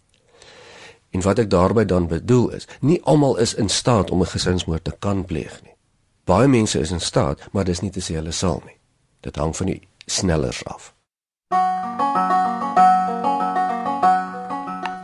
En 1.09 1.21
wat 1.21 1.39
ek 1.39 1.49
daarmee 1.49 1.85
dan 1.85 2.07
bedoel 2.07 2.49
is 2.49 2.67
nie 2.79 3.03
almal 3.03 3.37
is 3.37 3.53
in 3.53 3.69
staat 3.69 4.11
om 4.11 4.21
'n 4.21 4.25
gesinsmoord 4.25 4.83
te 4.83 4.95
kan 4.99 5.25
pleeg 5.25 5.61
nie. 5.63 5.75
Baie 6.23 6.47
mense 6.47 6.79
is 6.79 6.91
in 6.91 7.01
staat 7.01 7.39
maar 7.51 7.65
dis 7.65 7.79
nie 7.79 7.91
te 7.91 7.99
sê 7.99 8.13
hulle 8.13 8.31
sal 8.31 8.61
nie. 8.65 8.77
Dit 9.19 9.35
hang 9.35 9.55
van 9.55 9.65
die 9.65 9.88
sneller 10.09 10.57
af. 10.65 10.93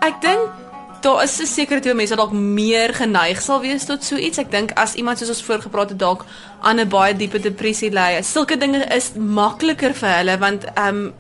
Ek 0.06 0.22
dink 0.22 0.52
daar 1.06 1.24
is 1.24 1.40
'n 1.42 1.46
sekere 1.46 1.80
tipe 1.80 1.96
mense 1.96 2.16
wat 2.16 2.26
dalk 2.26 2.40
meer 2.40 2.94
geneig 2.94 3.42
sal 3.42 3.62
wees 3.62 3.86
tot 3.86 4.04
so 4.04 4.16
iets. 4.16 4.38
Ek 4.38 4.52
dink 4.52 4.72
as 4.72 4.96
iemand 4.96 5.18
soos 5.18 5.30
ons 5.30 5.44
voorgepraat 5.44 5.90
het 5.90 6.00
dalk 6.00 6.26
aan 6.62 6.80
'n 6.80 6.90
baie 6.90 7.16
diepe 7.16 7.40
depressie 7.40 7.92
ly, 7.92 8.22
sulke 8.22 8.58
dinge 8.58 8.86
is 8.96 9.12
makliker 9.14 9.94
vir 9.94 10.10
hulle 10.18 10.38
want 10.38 10.66
ehm 10.66 10.88
um, 10.88 11.14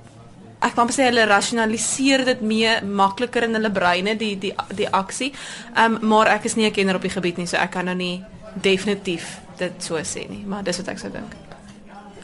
ek 0.61 0.75
kan 0.75 0.89
sê 0.89 1.03
hulle 1.03 1.25
rasionaliseer 1.25 2.25
dit 2.25 2.41
meer 2.41 2.85
makliker 2.85 3.43
in 3.43 3.53
hulle 3.53 3.71
breine 3.71 4.17
die 4.17 4.35
die 4.39 4.53
die 4.75 4.89
aksie. 4.89 5.33
Ehm 5.75 5.95
um, 5.95 6.07
maar 6.07 6.27
ek 6.27 6.45
is 6.45 6.55
nie 6.55 6.65
'n 6.65 6.71
kenner 6.71 6.95
op 6.95 7.01
die 7.01 7.15
gebied 7.17 7.37
nie, 7.37 7.47
so 7.47 7.57
ek 7.57 7.71
kan 7.71 7.85
nou 7.85 7.95
nie 7.95 8.23
definitief 8.61 9.39
dit 9.57 9.73
so 9.83 9.95
sê 9.97 10.29
nie, 10.29 10.43
maar 10.45 10.63
dis 10.63 10.77
wat 10.77 10.87
ek 10.87 10.99
sou 10.99 11.11
dink. 11.11 11.44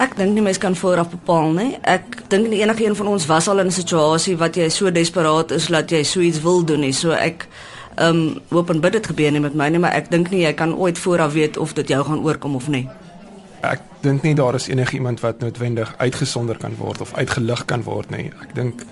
Ek 0.01 0.15
dink 0.17 0.34
nie 0.34 0.41
mens 0.41 0.58
kan 0.58 0.74
vooraf 0.75 1.12
bepaal 1.12 1.51
nie. 1.53 1.75
Ek 1.86 2.24
dink 2.31 2.48
nie 2.50 2.63
enige 2.63 2.88
een 2.88 2.96
van 2.98 3.12
ons 3.12 3.27
was 3.29 3.48
al 3.51 3.60
in 3.62 3.67
'n 3.67 3.72
situasie 3.72 4.38
wat 4.38 4.55
jy 4.55 4.70
so 4.70 4.91
desperaat 4.91 5.51
is 5.51 5.67
dat 5.67 5.91
jy 5.91 6.03
so 6.03 6.20
iets 6.20 6.41
wil 6.41 6.65
doen 6.65 6.79
nie. 6.79 6.93
So 6.93 7.12
ek 7.12 7.48
ehm 7.96 8.15
um, 8.15 8.41
hoop 8.50 8.70
en 8.70 8.79
bid 8.79 8.91
dit 8.91 9.08
gebeur 9.08 9.31
nie 9.31 9.39
met 9.39 9.53
my 9.53 9.70
nie, 9.70 9.79
maar 9.79 9.93
ek 9.93 10.10
dink 10.10 10.31
nie 10.31 10.41
jy 10.41 10.53
kan 10.53 10.75
ooit 10.75 10.98
vooraf 10.98 11.34
weet 11.34 11.58
of 11.58 11.74
dit 11.74 11.88
jou 11.88 12.03
gaan 12.03 12.24
oorkom 12.24 12.55
of 12.55 12.67
nie. 12.67 12.89
Ek 13.62 13.79
dink 14.01 14.24
nie 14.24 14.36
daar 14.36 14.55
is 14.55 14.67
enigiemand 14.67 15.20
wat 15.20 15.39
noodwendig 15.39 15.93
uitgesonder 15.98 16.58
kan 16.58 16.75
word 16.77 17.01
of 17.01 17.13
uitgelig 17.13 17.65
kan 17.65 17.84
word 17.84 18.10
nie. 18.10 18.31
Ek 18.41 18.55
dink 18.55 18.84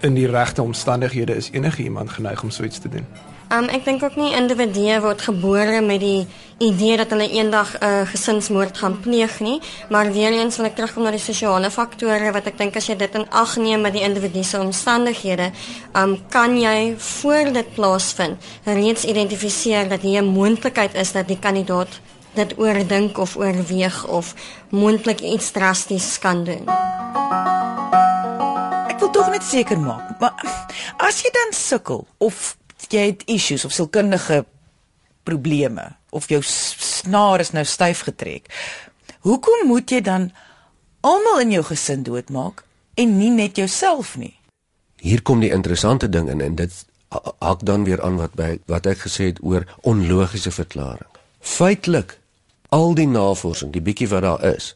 in 0.00 0.14
die 0.14 0.26
regte 0.26 0.62
omstandighede 0.62 1.36
is 1.36 1.50
enigiemand 1.52 2.10
geneig 2.10 2.42
om 2.42 2.50
so 2.50 2.64
iets 2.64 2.78
te 2.78 2.88
doen. 2.88 3.06
Um 3.48 3.64
ek 3.72 3.86
dink 3.86 4.02
ook 4.04 4.16
nie 4.20 4.34
individue 4.36 4.98
word 5.00 5.22
gebore 5.24 5.78
met 5.80 6.02
die 6.02 6.26
idee 6.60 6.98
dat 7.00 7.14
hulle 7.14 7.30
eendag 7.32 7.70
'n 7.78 7.84
uh, 7.84 8.04
gesinsmoord 8.10 8.76
gaan 8.78 9.00
pleeg 9.00 9.40
nie, 9.40 9.60
maar 9.88 10.12
weer 10.12 10.32
eens 10.32 10.56
wil 10.56 10.66
ek 10.66 10.74
terugkom 10.76 11.02
na 11.02 11.10
die 11.10 11.22
sosiale 11.22 11.70
faktore 11.70 12.32
wat 12.32 12.46
ek 12.46 12.58
dink 12.58 12.76
as 12.76 12.86
jy 12.88 12.96
dit 12.96 13.14
in 13.14 13.24
ag 13.30 13.56
neem 13.56 13.80
met 13.80 13.92
die 13.92 14.02
individu 14.04 14.44
se 14.44 14.60
omstandighede, 14.60 15.52
um 15.94 16.18
kan 16.28 16.60
jy 16.60 16.94
voor 16.98 17.52
dit 17.52 17.72
plaasvind 17.74 18.36
reeds 18.64 19.04
identifiseer 19.04 19.88
dat 19.88 20.00
hier 20.00 20.22
'n 20.22 20.28
moontlikheid 20.28 20.94
is 20.94 21.12
dat 21.12 21.28
die 21.28 21.38
kandidaat 21.40 22.00
dit 22.34 22.58
oordink 22.58 23.18
of 23.18 23.36
oorweeg 23.36 24.06
of 24.06 24.34
moontlik 24.68 25.20
iets 25.20 25.50
drasties 25.50 26.18
kan 26.18 26.44
doen. 26.44 26.68
Ek 28.88 28.98
wil 29.00 29.10
tog 29.10 29.30
net 29.30 29.42
seker 29.42 29.78
maak, 29.78 30.20
maar 30.20 30.34
as 30.96 31.22
jy 31.22 31.30
dan 31.32 31.52
sukkel 31.52 32.06
of 32.18 32.56
jy 32.86 33.10
het 33.10 33.24
issues 33.26 33.64
of 33.64 33.72
sielkundige 33.72 34.44
probleme 35.22 35.96
of 36.10 36.28
jou 36.28 36.40
snaar 36.44 37.40
is 37.40 37.52
nou 37.52 37.64
styf 37.64 38.00
getrek. 38.06 38.48
Hoekom 39.26 39.66
moet 39.68 39.90
jy 39.90 40.00
dan 40.00 40.30
almal 41.00 41.42
in 41.44 41.52
jou 41.58 41.64
gesin 41.68 42.02
doodmaak 42.02 42.64
en 42.94 43.18
nie 43.18 43.30
net 43.30 43.56
jouself 43.56 44.16
nie? 44.16 44.34
Hier 44.98 45.22
kom 45.22 45.40
die 45.40 45.52
interessante 45.54 46.08
ding 46.08 46.30
in 46.30 46.40
en 46.40 46.56
dit 46.58 46.84
hak 47.38 47.64
dan 47.64 47.84
weer 47.84 48.02
aan 48.02 48.16
wat 48.20 48.34
by 48.36 48.56
wat 48.66 48.86
ek 48.86 49.04
gesê 49.06 49.30
het 49.32 49.42
oor 49.42 49.66
onlogiese 49.82 50.50
verklaring. 50.50 51.08
Feitelik 51.40 52.18
al 52.74 52.94
die 52.94 53.08
navorsing, 53.08 53.72
die 53.72 53.84
bietjie 53.84 54.08
wat 54.08 54.24
daar 54.26 54.42
is, 54.54 54.74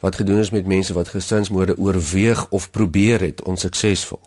wat 0.00 0.16
gedoen 0.20 0.40
is 0.40 0.52
met 0.52 0.66
mense 0.66 0.94
wat 0.96 1.12
gesinsmoorde 1.12 1.76
oorweeg 1.78 2.46
of 2.50 2.70
probeer 2.70 3.20
het 3.20 3.42
onsuksesvol 3.42 4.20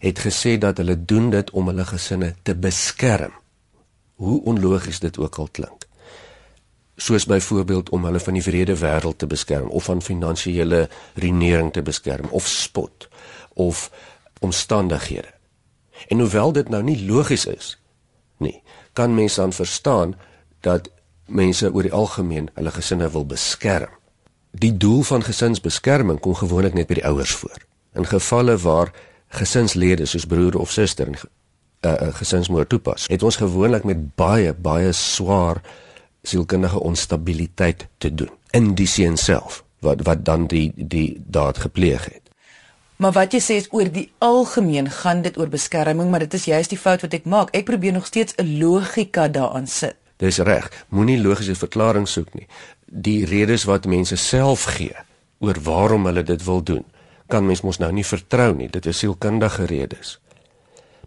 het 0.00 0.18
gesê 0.24 0.56
dat 0.58 0.80
hulle 0.80 0.96
doen 1.04 1.30
dit 1.30 1.50
om 1.50 1.66
hulle 1.68 1.84
gesinne 1.84 2.34
te 2.42 2.54
beskerm. 2.56 3.32
Hoe 4.14 4.40
onlogies 4.48 5.00
dit 5.00 5.18
ook 5.18 5.36
al 5.36 5.48
klink. 5.52 5.84
Soos 6.96 7.26
byvoorbeeld 7.26 7.90
om 7.90 8.04
hulle 8.04 8.20
van 8.20 8.36
die 8.36 8.44
wrede 8.44 8.76
wêreld 8.80 9.16
te 9.16 9.26
beskerm 9.26 9.68
of 9.68 9.84
van 9.84 10.02
finansiële 10.02 10.88
ruïnering 11.14 11.72
te 11.72 11.82
beskerm 11.82 12.28
of 12.30 12.48
spot 12.48 13.08
of 13.54 13.90
omstandighede. 14.40 15.32
En 16.08 16.18
hoewel 16.18 16.52
dit 16.52 16.68
nou 16.68 16.82
nie 16.82 16.98
logies 17.04 17.46
is 17.46 17.76
nie, 18.40 18.62
kan 18.92 19.14
mense 19.14 19.40
dan 19.40 19.52
verstaan 19.52 20.14
dat 20.60 20.88
mense 21.26 21.68
oor 21.72 21.84
die 21.86 21.92
algemeen 21.92 22.48
hulle 22.54 22.72
gesinne 22.72 23.10
wil 23.12 23.26
beskerm. 23.26 23.92
Die 24.50 24.72
doel 24.76 25.02
van 25.02 25.22
gesinsbeskerming 25.22 26.20
kom 26.20 26.34
gewoonlik 26.34 26.74
net 26.74 26.88
by 26.88 26.98
die 26.98 27.06
ouers 27.06 27.34
voor. 27.42 27.60
In 27.94 28.08
gevalle 28.08 28.56
waar 28.58 28.90
gesinslede 29.30 30.06
soos 30.06 30.26
broer 30.26 30.58
of 30.58 30.70
suster 30.70 31.06
en 31.06 31.14
'n 31.14 31.88
uh, 31.88 31.92
uh, 31.92 32.14
gesinsmoord 32.14 32.68
toepas, 32.68 33.06
het 33.08 33.22
ons 33.22 33.36
gewoonlik 33.36 33.84
met 33.84 34.14
baie 34.14 34.54
baie 34.54 34.92
swaar 34.92 35.62
sielkundige 36.22 36.80
onstabiliteit 36.80 37.86
te 37.98 38.14
doen 38.14 38.30
in 38.50 38.74
die 38.74 38.86
seun 38.86 39.16
self 39.16 39.64
wat 39.80 40.02
wat 40.02 40.24
dan 40.24 40.46
die 40.46 40.72
die 40.76 41.22
daad 41.26 41.58
gepleeg 41.58 42.04
het. 42.04 42.20
Maar 43.00 43.12
wat 43.12 43.32
jy 43.32 43.40
sê 43.40 43.56
is 43.56 43.70
oor 43.72 43.88
die 43.88 44.10
algemeen 44.18 44.90
gaan 44.92 45.22
dit 45.24 45.38
oor 45.38 45.48
beskerming, 45.48 46.10
maar 46.10 46.20
dit 46.26 46.34
is 46.36 46.44
juist 46.44 46.70
die 46.70 46.78
fout 46.78 47.00
wat 47.00 47.14
ek 47.16 47.24
maak. 47.24 47.48
Ek 47.56 47.64
probeer 47.64 47.92
nog 47.96 48.06
steeds 48.06 48.34
'n 48.36 48.58
logika 48.58 49.28
daaraan 49.28 49.66
sit. 49.66 49.96
Dis 50.16 50.38
reg. 50.38 50.68
Moenie 50.88 51.22
logiese 51.22 51.54
verklaring 51.54 52.08
soek 52.08 52.34
nie. 52.34 52.46
Die 52.84 53.24
redes 53.24 53.64
wat 53.64 53.86
mense 53.86 54.16
self 54.16 54.64
gee 54.76 54.96
oor 55.38 55.56
waarom 55.62 56.04
hulle 56.06 56.22
dit 56.22 56.44
wil 56.44 56.62
doen, 56.62 56.84
kan 57.30 57.46
mens 57.46 57.62
mos 57.62 57.78
nou 57.78 57.92
nie 57.94 58.06
vertrou 58.06 58.50
nie. 58.56 58.68
Dit 58.68 58.86
is 58.90 58.98
sielkundige 58.98 59.68
redes. 59.70 60.18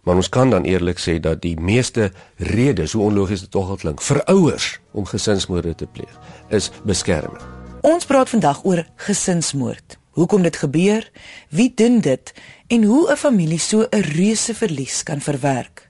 Maar 0.04 0.20
ons 0.20 0.28
kan 0.28 0.50
dan 0.52 0.66
eerlik 0.68 1.00
sê 1.00 1.16
dat 1.20 1.40
die 1.40 1.56
meeste 1.60 2.10
redes, 2.36 2.92
hoe 2.92 3.04
onlogies 3.08 3.46
dit 3.46 3.50
tog 3.50 3.70
al 3.72 3.80
klink, 3.80 4.02
vir 4.04 4.20
ouers 4.28 4.66
om 4.92 5.06
gesinsmoorde 5.08 5.74
te 5.74 5.86
pleeg, 5.86 6.18
is 6.52 6.70
beskerming. 6.84 7.40
Ons 7.84 8.04
praat 8.08 8.28
vandag 8.32 8.64
oor 8.64 8.84
gesinsmoord. 9.06 9.98
Hoekom 10.14 10.44
dit 10.44 10.56
gebeur? 10.56 11.08
Wie 11.48 11.72
doen 11.74 12.00
dit? 12.00 12.32
En 12.68 12.84
hoe 12.84 13.10
'n 13.12 13.16
familie 13.16 13.58
so 13.58 13.86
'n 13.90 14.00
reuse 14.00 14.54
verlies 14.54 15.02
kan 15.02 15.20
verwerk? 15.20 15.83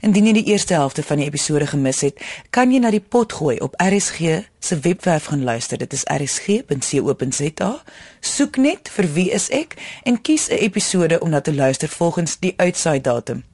Indien 0.00 0.26
jy 0.26 0.32
die 0.32 0.46
eerste 0.52 0.74
helfte 0.74 1.02
van 1.02 1.20
die 1.20 1.26
episode 1.26 1.66
gemis 1.66 2.00
het, 2.00 2.20
kan 2.50 2.72
jy 2.72 2.78
na 2.82 2.90
die 2.90 3.00
pot 3.00 3.32
gooi 3.32 3.58
op 3.64 3.74
RSG 3.82 4.42
se 4.58 4.78
webwerf 4.82 5.30
gaan 5.32 5.44
luister. 5.44 5.78
Dit 5.78 5.92
is 5.92 6.04
rsg.co.za. 6.04 7.72
Soek 8.20 8.56
net 8.56 8.90
vir 8.92 9.12
wie 9.12 9.30
is 9.30 9.50
ek 9.50 9.76
en 10.04 10.20
kies 10.20 10.48
'n 10.48 10.62
episode 10.68 11.20
om 11.20 11.30
na 11.30 11.40
te 11.40 11.54
luister 11.54 11.88
volgens 11.88 12.38
die 12.38 12.54
uitsaai 12.56 13.00
datum. 13.00 13.44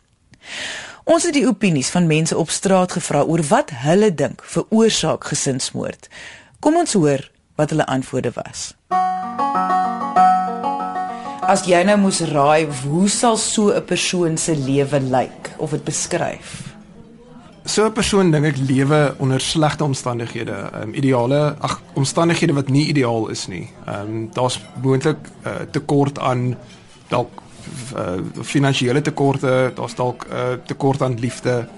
Ons 1.05 1.25
het 1.27 1.35
die 1.35 1.47
opinies 1.47 1.91
van 1.91 2.07
mense 2.07 2.37
op 2.37 2.51
straat 2.51 2.93
gevra 2.93 3.23
oor 3.23 3.43
wat 3.43 3.71
hulle 3.75 4.15
dink 4.15 4.43
veroorsaak 4.45 5.25
gesinsmoord. 5.25 6.09
Kom 6.61 6.77
ons 6.77 6.93
hoor 6.93 7.31
wat 7.55 7.71
hulle 7.71 7.87
antwoorde 7.87 8.31
was. 8.35 8.71
As 11.43 11.65
jy 11.67 11.81
nou 11.83 11.97
moes 12.05 12.21
raai 12.31 12.69
hoe 12.85 13.09
sal 13.11 13.37
so 13.37 13.75
'n 13.75 13.83
persoon 13.83 14.37
se 14.39 14.55
lewe 14.55 15.01
lyk 15.01 15.51
of 15.59 15.71
dit 15.71 15.85
beskryf? 15.85 16.71
So 17.65 17.85
'n 17.87 17.93
persoon 17.93 18.31
dink 18.31 18.45
ek 18.45 18.57
lewe 18.57 19.15
onder 19.19 19.41
slegte 19.41 19.85
omstandighede, 19.85 20.71
um, 20.83 20.95
ideale 20.95 21.57
ag 21.59 21.81
omstandighede 21.95 22.53
wat 22.53 22.69
nie 22.69 22.87
ideaal 22.87 23.29
is 23.29 23.47
nie. 23.47 23.69
Ehm 23.87 24.01
um, 24.01 24.29
daar's 24.33 24.61
moontlik 24.83 25.19
uh, 25.45 25.67
tekort 25.71 26.19
aan 26.19 26.57
dalk 27.09 27.43
uh, 27.97 28.23
finansiële 28.43 29.03
tekorte, 29.03 29.73
daar's 29.75 29.95
dalk 29.95 30.27
'n 30.27 30.35
uh, 30.35 30.59
tekort 30.67 31.03
aan 31.03 31.19
liefde. 31.19 31.69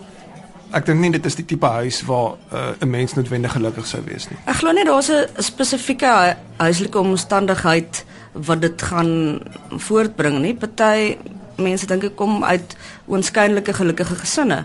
Ek 0.73 0.87
dink 0.87 1.00
nie 1.00 1.11
dit 1.11 1.25
is 1.26 1.35
die 1.35 1.44
tipe 1.44 1.66
huis 1.66 2.02
waar 2.02 2.37
uh, 2.52 2.59
'n 2.80 2.85
uh, 2.85 2.88
mens 2.88 3.14
noodwendig 3.14 3.52
gelukkig 3.52 3.87
sou 3.87 4.02
wees 4.04 4.28
nie. 4.28 4.38
Ek 4.44 4.56
glo 4.56 4.73
nie 4.73 4.85
daar's 4.85 5.09
'n 5.09 5.42
spesifieke 5.42 6.37
huislike 6.56 6.99
omstandigheid 6.99 8.04
wat 8.35 8.61
dit 8.61 8.83
gaan 8.83 9.41
voortbring 9.71 10.41
nie. 10.43 10.55
Party 10.55 11.17
mense 11.57 11.87
dink 11.87 12.05
ek 12.05 12.17
kom 12.19 12.43
uit 12.45 12.76
oënskynlike 13.07 13.75
gelukkige 13.75 14.19
gesinne. 14.25 14.64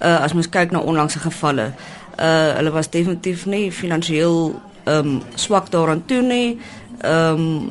Uh 0.00 0.18
as 0.24 0.32
mens 0.32 0.48
kyk 0.48 0.72
na 0.72 0.80
onlangse 0.80 1.20
gevalle, 1.20 1.72
uh 2.16 2.50
hulle 2.56 2.72
was 2.72 2.90
definitief 2.90 3.46
nie 3.46 3.68
finansiëel 3.72 4.54
ehm 4.84 5.06
um, 5.16 5.20
swak 5.34 5.70
daaraan 5.70 6.04
toe 6.06 6.22
nie. 6.22 6.58
Ehm 7.00 7.46
um, 7.46 7.70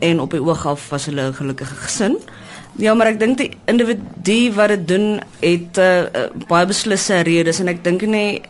en 0.00 0.20
op 0.20 0.30
die 0.32 0.40
oog 0.40 0.66
af 0.66 0.88
was 0.88 1.06
hulle 1.06 1.28
'n 1.28 1.34
gelukkige 1.34 1.74
gesin. 1.74 2.16
Ja, 2.76 2.94
maar 2.94 3.06
ek 3.06 3.18
dink 3.18 3.38
die 3.38 3.50
individu 3.64 4.52
wat 4.54 4.68
dit 4.68 4.88
doen 4.88 5.20
het 5.40 5.78
uh, 5.78 5.98
uh, 5.98 6.30
baie 6.48 6.66
beslisse 6.66 7.20
redes 7.20 7.58
en 7.60 7.68
ek 7.68 7.84
dink 7.84 8.02
nie 8.02 8.42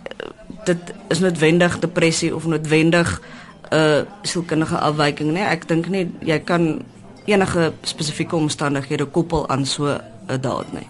dit 0.65 0.93
is 1.09 1.19
noodwendig 1.19 1.79
depressie 1.79 2.35
of 2.35 2.47
noodwendig 2.47 3.21
'n 3.71 3.77
uh, 3.77 4.03
sielkundige 4.23 4.79
afwyking 4.79 5.33
nie. 5.33 5.47
Ek 5.47 5.69
dink 5.69 5.89
nie 5.89 6.11
jy 6.21 6.39
kan 6.39 6.83
enige 7.25 7.73
spesifieke 7.83 8.37
omstandighede 8.37 9.05
koppel 9.05 9.49
aan 9.49 9.67
so 9.67 9.87
'n 9.87 10.41
daad 10.41 10.73
nie. 10.73 10.89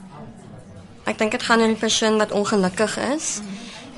Ek 1.05 1.19
dink 1.19 1.31
dit 1.31 1.43
gaan 1.43 1.61
oor 1.61 1.69
'n 1.69 1.77
persoon 1.77 2.19
wat 2.19 2.33
ongelukkig 2.33 2.99
is 3.15 3.41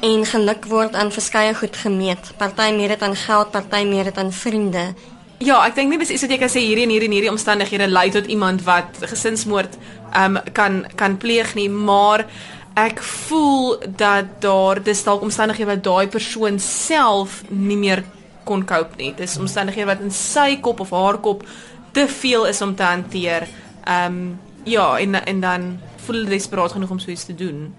en 0.00 0.26
geluk 0.26 0.64
word 0.66 0.94
aan 0.94 1.12
verskeie 1.12 1.54
goed 1.54 1.76
gemeet. 1.76 2.32
Party 2.36 2.72
meer 2.74 2.88
dit 2.88 3.02
aan 3.02 3.16
geld, 3.16 3.50
party 3.50 3.84
meer 3.84 4.04
dit 4.04 4.18
aan 4.18 4.32
vriende. 4.32 4.94
Ja, 5.38 5.66
ek 5.66 5.74
dink 5.74 5.90
nie 5.90 5.98
dis 5.98 6.10
iets 6.10 6.22
wat 6.22 6.30
jy 6.30 6.38
kan 6.38 6.50
sê 6.50 6.60
hierdie 6.62 6.84
en 6.86 6.90
hierdie 6.90 7.08
en 7.08 7.14
hierdie 7.14 7.30
omstandighede 7.30 7.86
lei 7.90 8.10
tot 8.10 8.26
iemand 8.26 8.62
wat 8.62 8.98
gesinsmoord 9.00 9.78
um 10.14 10.38
kan 10.52 10.86
kan 10.94 11.16
pleeg 11.16 11.54
nie, 11.54 11.68
maar 11.70 12.26
ek 12.74 13.02
voel 13.02 13.78
dat 13.96 14.40
daar 14.40 14.82
dis 14.82 15.02
dalk 15.04 15.22
omstandighede 15.22 15.70
wat 15.74 15.84
daai 15.84 16.06
persoon 16.06 16.58
self 16.58 17.42
nie 17.48 17.76
meer 17.76 18.04
kon 18.44 18.64
cope 18.64 18.96
nie. 18.96 19.14
Dis 19.14 19.38
omstandighede 19.38 19.86
wat 19.86 20.00
in 20.00 20.10
sy 20.10 20.56
kop 20.60 20.80
of 20.80 20.90
haar 20.90 21.18
kop 21.18 21.44
te 21.92 22.08
veel 22.08 22.46
is 22.46 22.62
om 22.62 22.74
te 22.74 22.82
hanteer. 22.82 23.48
Ehm 23.84 24.06
um, 24.06 24.40
ja, 24.64 24.98
en 24.98 25.14
en 25.24 25.40
dan 25.40 25.80
voel 25.96 26.16
hulle 26.16 26.28
desperaat 26.28 26.72
genoeg 26.72 26.90
om 26.90 26.98
so 26.98 27.10
iets 27.10 27.24
te 27.24 27.34
doen. 27.34 27.74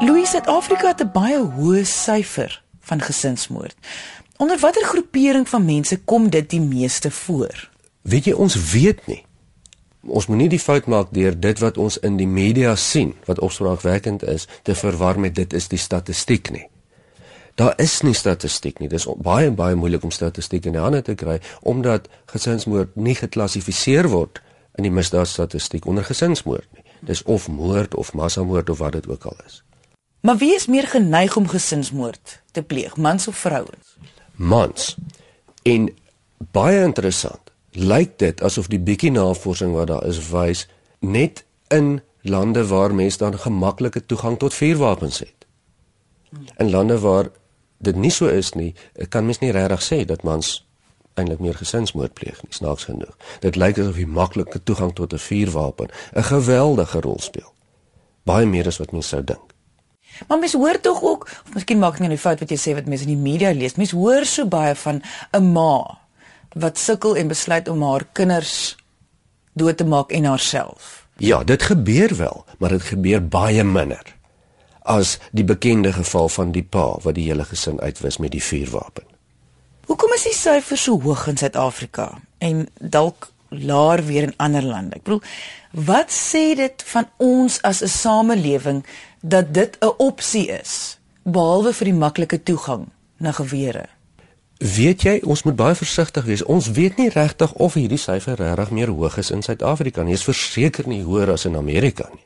Louis 0.00 0.30
Suid-Afrika 0.30 0.86
het 0.86 1.00
'n 1.00 1.10
baie 1.12 1.38
hoë 1.38 1.84
syfer 1.84 2.62
van 2.80 3.00
gesinsmoord. 3.00 3.76
Onder 4.36 4.58
watter 4.58 4.84
groepering 4.84 5.48
van 5.48 5.64
mense 5.64 6.00
kom 6.04 6.30
dit 6.30 6.50
die 6.50 6.60
meeste 6.60 7.10
voor? 7.10 7.70
Weet 8.02 8.24
jy 8.24 8.32
ons 8.32 8.70
weet 8.70 9.06
nie. 9.06 9.24
Ons 10.06 10.26
moenie 10.26 10.48
die 10.48 10.60
fout 10.60 10.86
maak 10.86 11.08
deur 11.10 11.40
dit 11.40 11.58
wat 11.58 11.78
ons 11.78 11.96
in 11.98 12.16
die 12.16 12.26
media 12.26 12.74
sien, 12.76 13.14
wat 13.24 13.38
opspraakwekkend 13.38 14.22
is, 14.22 14.48
te 14.62 14.74
verwar 14.74 15.20
met 15.20 15.34
dit 15.34 15.52
is 15.52 15.68
die 15.68 15.78
statistiek 15.78 16.50
nie. 16.50 16.66
Daar 17.54 17.74
is 17.78 18.00
nie 18.02 18.14
statistiek 18.14 18.78
nie. 18.82 18.88
Dis 18.90 19.06
baie 19.22 19.50
baie 19.54 19.74
moeilik 19.78 20.02
om 20.02 20.10
statistiek 20.10 20.64
in 20.66 20.74
die 20.74 20.82
hande 20.82 21.02
te 21.02 21.14
kry 21.14 21.38
omdat 21.62 22.08
gesinsmoord 22.32 22.96
nie 22.96 23.14
geklassifiseer 23.14 24.08
word 24.10 24.40
in 24.74 24.88
die 24.88 24.94
misdaadstatistiek 24.94 25.86
onder 25.86 26.04
gesinsmoord 26.04 26.66
nie. 26.74 26.82
Dis 27.06 27.22
of 27.22 27.46
moord 27.48 27.94
of 27.94 28.12
massamoord 28.12 28.70
of 28.70 28.78
wat 28.82 28.92
dit 28.98 29.06
ook 29.08 29.24
al 29.30 29.36
is. 29.46 29.62
Maar 30.24 30.36
wie 30.36 30.54
is 30.54 30.66
meer 30.66 30.86
geneig 30.88 31.36
om 31.36 31.46
gesinsmoord 31.48 32.40
te 32.50 32.62
pleeg, 32.62 32.96
mans 32.96 33.28
of 33.28 33.36
vrouens? 33.36 33.96
Mans. 34.34 34.96
En 35.62 35.90
baie 36.50 36.82
interessant. 36.82 37.52
Lyk 37.70 38.18
dit 38.18 38.42
asof 38.42 38.66
die 38.72 38.80
bietjie 38.80 39.10
navorsing 39.12 39.74
wat 39.74 39.92
daar 39.92 40.06
is 40.06 40.18
wys 40.30 40.66
net 40.98 41.44
in 41.68 42.00
lande 42.22 42.66
waar 42.66 42.94
mense 42.94 43.18
dan 43.18 43.38
gemaklike 43.38 44.06
toegang 44.06 44.38
tot 44.38 44.54
vuurwapens 44.54 45.18
het. 45.18 45.46
In 46.56 46.70
lande 46.70 46.98
waar 46.98 47.30
dit 47.84 47.96
nie 47.96 48.10
so 48.10 48.26
is 48.26 48.52
nie, 48.54 48.74
kan 49.08 49.26
mens 49.26 49.40
nie 49.42 49.52
regtig 49.54 49.82
sê 49.82 50.04
dat 50.08 50.22
mans 50.22 50.64
eintlik 51.14 51.40
meer 51.42 51.54
gesinsmoord 51.54 52.14
pleeg 52.18 52.40
nie, 52.42 52.52
snaaks 52.54 52.88
genoeg. 52.88 53.14
Dit 53.44 53.56
lyk 53.60 53.78
asof 53.78 53.98
jy 54.00 54.06
maklike 54.10 54.62
toegang 54.66 54.94
tot 54.98 55.12
'n 55.14 55.18
vuurwapen 55.18 55.88
'n 56.14 56.22
geweldige 56.22 57.00
rol 57.00 57.20
speel. 57.20 57.52
Baie 58.24 58.46
meer 58.46 58.66
as 58.66 58.78
wat 58.78 58.92
mens 58.92 59.08
sou 59.08 59.24
dink. 59.24 59.52
Maar 60.28 60.38
mens 60.38 60.52
hoor 60.52 60.80
tog 60.80 61.02
ook, 61.02 61.22
of 61.46 61.54
miskien 61.54 61.78
maak 61.78 61.94
ek 61.94 62.00
nou 62.00 62.12
'n 62.12 62.18
fout 62.18 62.40
wat 62.40 62.50
jy 62.50 62.56
sê 62.58 62.74
wat 62.74 62.86
mense 62.86 63.04
in 63.04 63.14
die 63.14 63.30
media 63.30 63.52
lees. 63.52 63.74
Mens 63.74 63.90
hoor 63.90 64.24
so 64.24 64.46
baie 64.46 64.74
van 64.74 65.02
'n 65.32 65.52
ma 65.52 65.98
wat 66.54 66.78
sukkel 66.78 67.16
en 67.16 67.28
besluit 67.28 67.68
om 67.68 67.82
haar 67.82 68.06
kinders 68.12 68.76
dood 69.52 69.76
te 69.76 69.84
maak 69.84 70.12
en 70.12 70.24
haarself. 70.24 71.06
Ja, 71.16 71.44
dit 71.44 71.62
gebeur 71.62 72.16
wel, 72.16 72.44
maar 72.58 72.70
dit 72.70 72.82
gebeur 72.82 73.28
baie 73.28 73.64
minder 73.64 74.14
as 74.84 75.18
die 75.32 75.44
bekende 75.44 75.92
geval 75.92 76.28
van 76.28 76.52
die 76.52 76.62
pa 76.62 76.98
wat 77.02 77.16
die 77.16 77.24
hele 77.30 77.44
gesin 77.48 77.80
uitwis 77.80 78.18
met 78.20 78.34
die 78.36 78.42
vuurwapen. 78.42 79.04
Hoekom 79.88 80.12
is 80.16 80.26
die 80.28 80.36
syfer 80.36 80.80
so 80.80 81.00
hoog 81.00 81.26
in 81.28 81.40
Suid-Afrika 81.40 82.10
en 82.44 82.66
dalk 82.78 83.30
laer 83.48 84.04
weer 84.04 84.28
in 84.28 84.36
ander 84.36 84.64
lande? 84.64 84.96
Ek 85.00 85.06
bedoel, 85.06 85.22
wat 85.88 86.12
sê 86.12 86.52
dit 86.56 86.84
van 86.92 87.08
ons 87.16 87.58
as 87.62 87.82
'n 87.82 87.88
samelewing 87.88 88.84
dat 89.20 89.54
dit 89.54 89.76
'n 89.80 89.94
opsie 89.96 90.48
is 90.48 90.98
behalwe 91.22 91.72
vir 91.72 91.84
die 91.84 92.00
maklike 92.04 92.42
toegang 92.42 92.88
na 93.16 93.32
gewere? 93.32 93.88
Weet 94.58 95.02
jy, 95.02 95.20
ons 95.24 95.42
moet 95.42 95.56
baie 95.56 95.74
versigtig 95.74 96.24
wees. 96.24 96.44
Ons 96.44 96.70
weet 96.70 96.96
nie 96.96 97.08
regtig 97.08 97.52
of 97.52 97.74
hierdie 97.74 97.98
syfer 97.98 98.36
regtig 98.36 98.70
meer 98.70 98.88
hoog 98.88 99.16
is 99.16 99.30
in 99.30 99.42
Suid-Afrika 99.42 100.02
nie. 100.02 100.12
Dit 100.12 100.20
is 100.20 100.24
verseker 100.24 100.88
nie 100.88 101.02
hoër 101.02 101.32
as 101.32 101.44
in 101.44 101.56
Amerika 101.56 102.08
nie. 102.12 102.24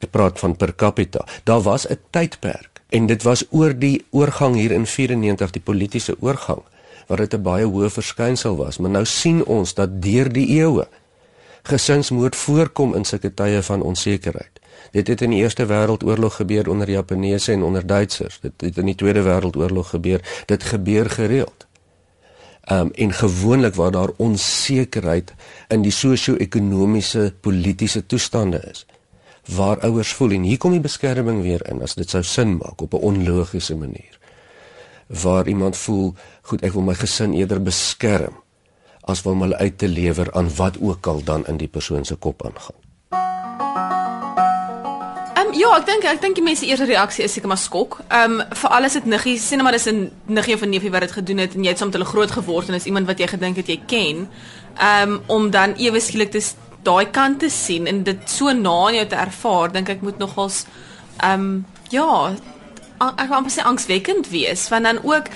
Ek 0.00 0.10
praat 0.10 0.38
van 0.38 0.56
per 0.56 0.74
capita. 0.74 1.26
Daar 1.44 1.60
was 1.62 1.86
'n 1.88 1.98
tydperk 2.10 2.80
en 2.88 3.06
dit 3.06 3.22
was 3.22 3.44
oor 3.50 3.78
die 3.78 4.04
oorgang 4.10 4.54
hier 4.54 4.72
in 4.72 4.86
94 4.86 5.50
die 5.50 5.62
politieke 5.62 6.16
oorgang 6.20 6.62
wat 7.06 7.18
dit 7.18 7.34
'n 7.34 7.42
baie 7.42 7.64
hoë 7.64 7.90
verskynsel 7.90 8.56
was, 8.56 8.78
maar 8.78 8.90
nou 8.90 9.04
sien 9.04 9.44
ons 9.44 9.74
dat 9.74 10.02
deur 10.02 10.32
die 10.32 10.48
eeue 10.48 10.88
gesinsmoord 11.62 12.36
voorkom 12.36 12.94
in 12.94 13.04
sulke 13.04 13.34
tye 13.34 13.62
van 13.62 13.82
onsekerheid. 13.82 14.60
Dit 14.90 15.08
het 15.08 15.20
in 15.20 15.30
die 15.30 15.42
Eerste 15.42 15.66
Wêreldoorlog 15.66 16.34
gebeur 16.34 16.68
onder 16.68 16.90
Japaneese 16.90 17.52
en 17.52 17.62
onder 17.62 17.86
Duitsers. 17.86 18.38
Dit 18.40 18.52
het 18.60 18.78
in 18.78 18.86
die 18.86 18.94
Tweede 18.94 19.22
Wêreldoorlog 19.22 19.88
gebeur. 19.88 20.20
Dit 20.46 20.62
gebeur 20.62 21.10
gereeld. 21.10 21.66
Um 22.72 22.90
en 22.94 23.12
gewoonlik 23.12 23.74
waar 23.74 23.90
daar 23.90 24.10
onsekerheid 24.16 25.34
in 25.68 25.82
die 25.82 25.92
sosio-ekonomiese 25.92 27.34
politieke 27.40 28.06
toestande 28.06 28.62
is 28.70 28.86
waar 29.48 29.80
ouers 29.80 30.12
voel 30.12 30.30
en 30.30 30.42
hier 30.42 30.58
kom 30.58 30.72
die 30.72 30.80
beskerming 30.80 31.42
weer 31.42 31.62
in 31.68 31.82
as 31.82 31.94
dit 31.94 32.10
sou 32.10 32.22
sin 32.22 32.56
maak 32.56 32.82
op 32.82 32.94
'n 32.94 33.04
onlogiese 33.12 33.76
manier 33.76 34.18
waar 35.06 35.48
iemand 35.48 35.76
voel 35.76 36.14
goed 36.42 36.62
ek 36.62 36.72
wil 36.72 36.82
my 36.82 36.94
gesin 36.94 37.32
eerder 37.32 37.62
beskerm 37.62 38.36
as 39.00 39.26
om 39.26 39.42
hulle 39.42 39.56
uit 39.56 39.78
te 39.78 39.88
lewer 39.88 40.32
aan 40.32 40.54
wat 40.56 40.76
ook 40.80 41.06
al 41.06 41.24
dan 41.24 41.46
in 41.46 41.56
die 41.56 41.68
persoon 41.68 42.04
se 42.04 42.14
kop 42.14 42.46
aangaan 42.46 42.78
Um, 45.40 45.54
ja, 45.56 45.70
ek 45.78 45.86
dink 45.86 46.04
ek 46.04 46.20
dink 46.20 46.36
die 46.36 46.44
mense 46.44 46.66
eerste 46.66 46.84
reaksie 46.84 47.24
is 47.24 47.32
seker 47.32 47.48
maar 47.48 47.58
skok. 47.58 48.00
Ehm 48.08 48.40
um, 48.40 48.56
vir 48.60 48.70
alles 48.76 48.92
dit 48.98 49.06
niggie, 49.08 49.38
sê 49.40 49.56
net 49.56 49.64
maar 49.64 49.72
dis 49.72 49.86
'n 49.88 50.10
niggie 50.26 50.54
of 50.54 50.62
'n 50.62 50.68
neefie 50.68 50.90
wat 50.90 51.00
dit 51.00 51.12
gedoen 51.12 51.38
het 51.38 51.54
en 51.54 51.64
jy 51.64 51.70
het 51.70 51.78
soms 51.78 51.92
hulle 51.92 52.04
groot 52.04 52.30
geword 52.30 52.68
en 52.68 52.74
is 52.74 52.84
iemand 52.84 53.06
wat 53.06 53.18
jy 53.18 53.26
gedink 53.26 53.56
het 53.56 53.66
jy 53.66 53.80
ken. 53.86 54.28
Ehm 54.76 55.10
um, 55.10 55.20
om 55.26 55.50
dan 55.50 55.74
ewe 55.78 56.00
skielik 56.00 56.30
te 56.30 56.40
daai 56.86 57.10
kant 57.10 57.40
te 57.40 57.50
sien 57.52 57.86
en 57.86 58.02
dit 58.06 58.30
so 58.30 58.52
na 58.52 58.76
in 58.88 59.00
jou 59.00 59.06
te 59.12 59.18
ervaar, 59.20 59.72
dink 59.72 59.88
ek 59.88 60.04
moet 60.06 60.18
nogals 60.18 60.64
ehm 61.20 61.40
um, 61.40 61.50
ja, 61.90 62.32
ek 63.00 63.26
wou 63.28 63.40
amper 63.40 63.52
sê 63.52 63.64
angswekkend 63.66 64.28
wees, 64.30 64.68
want 64.70 64.86
dan 64.86 65.00
ook 65.02 65.28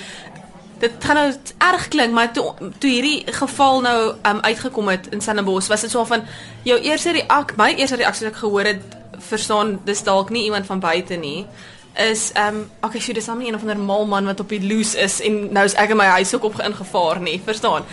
dit 0.79 1.05
gaan 1.05 1.19
nou 1.19 1.29
erg 1.59 1.89
klink, 1.89 2.13
maar 2.15 2.33
toe 2.33 2.53
toe 2.79 2.91
hierdie 2.91 3.33
geval 3.33 3.81
nou 3.85 3.99
um, 4.15 4.41
uitgekom 4.41 4.89
het 4.93 5.09
in 5.13 5.21
Stellenbosch, 5.21 5.71
was 5.73 5.87
dit 5.87 5.91
so 5.91 6.05
van 6.05 6.25
jou 6.63 6.79
eerste 6.81 7.15
reaksie, 7.17 7.59
my 7.59 7.73
eerste 7.75 7.99
reaksie 8.01 8.27
wat 8.27 8.35
ek 8.35 8.43
gehoor 8.43 8.71
het, 8.75 8.99
verstaan, 9.25 9.79
dis 9.85 10.03
dalk 10.05 10.31
nie 10.35 10.45
iemand 10.45 10.67
van 10.67 10.83
buite 10.83 11.17
nie 11.17 11.47
is 11.95 12.33
ehm 12.33 12.55
um, 12.55 12.71
okay, 12.83 13.01
so 13.01 13.13
dis 13.13 13.25
sommer 13.25 13.47
een 13.47 13.55
of 13.55 13.61
ander 13.61 13.79
mal 13.79 14.07
man 14.07 14.25
wat 14.25 14.41
op 14.41 14.49
die 14.49 14.63
loose 14.67 14.99
is 14.99 15.21
en 15.21 15.53
nou 15.53 15.65
is 15.65 15.75
ek 15.75 15.91
in 15.91 15.97
my 15.97 16.11
huis 16.19 16.35
ook 16.35 16.45
op 16.45 16.61
ingevaar 16.61 17.21
nie, 17.21 17.41
verstaan? 17.45 17.85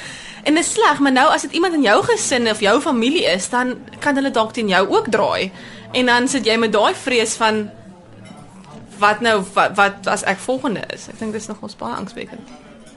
En 0.44 0.56
dit 0.56 0.66
is 0.66 0.72
sleg, 0.74 1.00
maar 1.00 1.12
nou 1.12 1.28
as 1.30 1.42
dit 1.42 1.52
iemand 1.52 1.74
in 1.74 1.82
jou 1.82 2.04
gesin 2.04 2.50
of 2.50 2.60
jou 2.60 2.82
familie 2.82 3.26
is, 3.26 3.50
dan 3.50 3.76
kan 4.00 4.16
hulle 4.16 4.32
dalk 4.32 4.54
teen 4.54 4.68
jou 4.68 4.88
ook 4.90 5.12
draai. 5.14 5.52
En 5.92 6.06
dan 6.06 6.28
sit 6.28 6.46
jy 6.46 6.58
met 6.58 6.74
daai 6.74 6.96
vrees 6.96 7.36
van 7.38 7.70
wat 8.98 9.22
nou 9.22 9.44
wat, 9.54 9.76
wat 9.76 10.08
as 10.08 10.24
ek 10.24 10.42
volgende 10.42 10.82
is. 10.94 11.08
Ek 11.10 11.20
dink 11.20 11.34
dis 11.38 11.48
nog 11.48 11.62
ons 11.62 11.78
baie 11.78 11.96
angswekkend. 11.96 12.54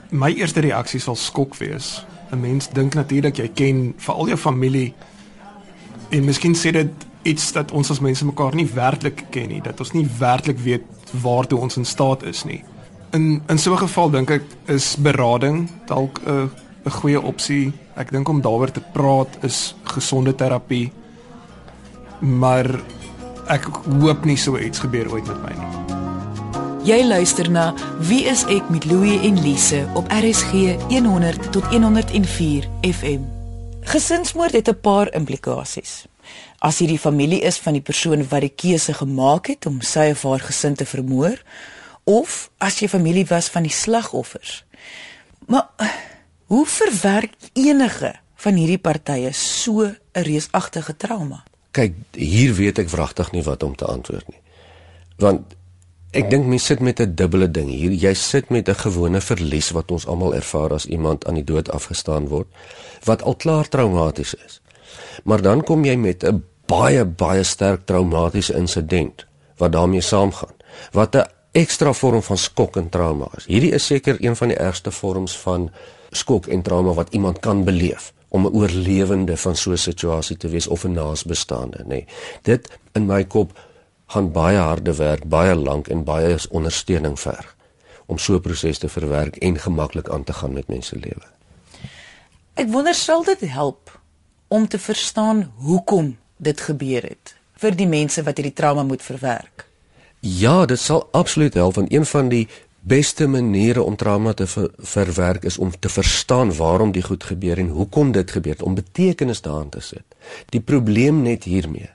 My 0.09 0.31
eerste 0.33 0.61
reaksie 0.65 0.99
sal 1.01 1.15
skok 1.15 1.57
wees. 1.61 2.05
'n 2.31 2.41
Mens 2.41 2.69
dink 2.69 2.93
natuurlik 2.93 3.37
jy 3.37 3.49
ken 3.53 3.93
veral 3.97 4.27
jou 4.27 4.37
familie 4.37 4.93
en 6.09 6.25
miskien 6.25 6.55
sê 6.55 6.71
dit 6.71 7.05
iets 7.25 7.51
dat 7.55 7.71
ons 7.71 7.89
as 7.91 7.99
mense 7.99 8.25
mekaar 8.25 8.55
nie 8.55 8.67
werklik 8.69 9.25
ken 9.33 9.49
nie, 9.49 9.61
dat 9.61 9.79
ons 9.81 9.93
nie 9.95 10.05
werklik 10.19 10.59
weet 10.61 11.13
waartoe 11.21 11.59
ons 11.59 11.77
in 11.81 11.85
staat 11.85 12.23
is 12.23 12.43
nie. 12.45 12.61
In 13.13 13.41
in 13.49 13.57
so 13.57 13.73
'n 13.73 13.77
geval 13.87 14.09
dink 14.09 14.29
ek 14.29 14.43
is 14.67 14.95
berading 14.95 15.69
dalk 15.87 16.21
'n 16.25 16.49
'n 16.85 16.91
goeie 16.91 17.21
opsie. 17.21 17.73
Ek 17.95 18.11
dink 18.11 18.29
om 18.29 18.41
daaroor 18.41 18.71
te 18.71 18.81
praat 18.93 19.37
is 19.41 19.75
gesonde 19.83 20.35
terapie. 20.35 20.91
Maar 22.19 22.79
ek 23.47 23.65
hoop 24.01 24.25
nie 24.25 24.37
so 24.37 24.57
iets 24.57 24.79
gebeur 24.79 25.11
ooit 25.11 25.27
met 25.27 25.41
my 25.41 25.53
nie. 25.53 25.85
Jy 26.85 27.03
luister 27.07 27.51
na 27.51 27.73
Wie 27.99 28.25
is 28.29 28.43
ek 28.45 28.69
met 28.69 28.85
Louie 28.85 29.19
en 29.19 29.41
Lise 29.41 29.87
op 29.93 30.05
RSG 30.13 30.77
100 30.89 31.51
tot 31.51 31.65
104 31.65 32.67
FM. 32.81 33.21
Gesinsmoord 33.81 34.51
het 34.51 34.69
'n 34.69 34.79
paar 34.81 35.13
implikasies. 35.13 36.05
As 36.59 36.79
jy 36.79 36.87
die 36.87 36.99
familie 36.99 37.41
is 37.41 37.57
van 37.57 37.73
die 37.73 37.81
persoon 37.81 38.27
wat 38.29 38.41
die 38.41 38.55
keuse 38.55 38.93
gemaak 38.93 39.47
het 39.47 39.65
om 39.65 39.81
sy 39.81 40.11
of 40.11 40.23
haar 40.23 40.39
gesin 40.39 40.75
te 40.75 40.85
vermoor, 40.85 41.41
of 42.03 42.49
as 42.57 42.79
jy 42.79 42.87
familie 42.87 43.25
was 43.25 43.49
van 43.49 43.63
die 43.63 43.73
slagoffers. 43.73 44.63
Maar 45.47 45.69
Hoe 46.45 46.65
verwerk 46.65 47.33
enige 47.53 48.13
van 48.35 48.53
hierdie 48.53 48.77
partye 48.77 49.31
so 49.33 49.81
'n 49.81 49.97
reusagtige 50.13 50.97
trauma? 50.97 51.43
Kyk, 51.71 51.93
hier 52.11 52.53
weet 52.53 52.77
ek 52.77 52.89
wragtig 52.89 53.31
nie 53.31 53.43
wat 53.43 53.63
om 53.63 53.75
te 53.75 53.85
antwoord 53.85 54.27
nie. 54.27 54.41
Want 55.17 55.55
ek 56.11 56.29
dink 56.29 56.45
mense 56.45 56.65
sit 56.65 56.79
met 56.79 56.99
'n 56.99 57.15
dubbele 57.15 57.51
ding 57.51 57.69
hier. 57.69 57.91
Jy 57.91 58.13
sit 58.13 58.49
met 58.49 58.69
'n 58.69 58.75
gewone 58.75 59.21
verlies 59.21 59.69
wat 59.69 59.91
ons 59.91 60.05
almal 60.05 60.35
ervaar 60.35 60.73
as 60.73 60.85
iemand 60.85 61.25
aan 61.25 61.33
die 61.33 61.43
dood 61.43 61.69
afgestaan 61.69 62.27
word, 62.27 62.47
wat 63.03 63.21
al 63.21 63.35
klaar 63.35 63.67
traumaties 63.67 64.33
is. 64.33 64.61
Maar 65.23 65.41
dan 65.41 65.63
kom 65.63 65.85
jy 65.85 65.95
met 65.95 66.23
'n 66.23 66.43
baie 66.65 67.05
baie 67.05 67.43
sterk 67.43 67.85
traumatiese 67.85 68.55
insident 68.55 69.25
wat 69.57 69.71
daarmee 69.71 70.01
saamgaan. 70.01 70.55
Wat 70.91 71.15
'n 71.15 71.27
ekstra 71.51 71.93
vorm 71.93 72.21
van 72.21 72.37
skok 72.37 72.75
en 72.75 72.89
trauma 72.89 73.27
is. 73.37 73.45
Hierdie 73.45 73.71
is 73.71 73.85
seker 73.85 74.17
een 74.19 74.35
van 74.35 74.47
die 74.47 74.57
ergste 74.57 74.91
vorms 74.91 75.37
van 75.37 75.71
skok 76.11 76.47
en 76.47 76.61
trauma 76.61 76.93
wat 76.93 77.13
iemand 77.13 77.39
kan 77.39 77.63
beleef 77.63 78.13
om 78.29 78.45
'n 78.45 78.53
oorlewende 78.53 79.37
van 79.37 79.55
so 79.55 79.71
'n 79.71 79.77
situasie 79.77 80.37
te 80.37 80.47
wees 80.47 80.67
of 80.67 80.83
'n 80.83 80.91
naasbestaande, 80.91 81.77
nê. 81.83 81.87
Nee. 81.87 82.05
Dit 82.41 82.69
in 82.91 83.05
my 83.05 83.23
kop 83.23 83.59
gaan 84.05 84.31
baie 84.31 84.57
harde 84.57 84.95
werk, 84.95 85.29
baie 85.29 85.55
lank 85.55 85.87
en 85.87 86.03
baie 86.03 86.37
ondersteuning 86.49 87.19
verg 87.19 87.55
om 88.05 88.17
so 88.17 88.33
'n 88.33 88.41
proses 88.41 88.77
te 88.77 88.89
verwerk 88.89 89.35
en 89.35 89.59
gemaklik 89.59 90.09
aan 90.09 90.23
te 90.23 90.33
gaan 90.33 90.53
met 90.53 90.67
mense 90.67 90.95
lewe. 90.95 91.27
Ek 92.53 92.67
wonder 92.67 92.93
sal 92.93 93.23
dit 93.23 93.39
help 93.39 93.94
om 94.55 94.67
te 94.67 94.79
verstaan 94.79 95.51
hoekom 95.67 96.15
dit 96.37 96.61
gebeur 96.61 97.03
het 97.03 97.35
vir 97.59 97.75
die 97.75 97.87
mense 97.87 98.23
wat 98.23 98.39
hierdie 98.39 98.55
trauma 98.55 98.83
moet 98.83 99.03
verwerk. 99.03 99.65
Ja, 100.19 100.65
dit 100.65 100.79
sal 100.79 101.07
absoluut 101.11 101.53
help 101.59 101.75
want 101.79 101.91
een 101.93 102.05
van 102.05 102.31
die 102.31 102.47
beste 102.85 103.27
maniere 103.27 103.83
om 103.83 103.95
trauma 103.95 104.33
te 104.33 104.47
ver, 104.47 104.69
verwerk 104.77 105.43
is 105.43 105.57
om 105.57 105.71
te 105.79 105.89
verstaan 105.89 106.53
waarom 106.55 106.91
die 106.91 107.03
goed 107.03 107.23
gebeur 107.23 107.57
en 107.57 107.69
hoekom 107.69 108.11
dit 108.11 108.31
gebeur 108.31 108.63
om 108.63 108.77
betekenis 108.77 109.41
daarin 109.41 109.69
te 109.69 109.81
sit. 109.81 110.05
Die 110.53 110.61
probleem 110.61 111.21
net 111.21 111.43
hiermee 111.43 111.89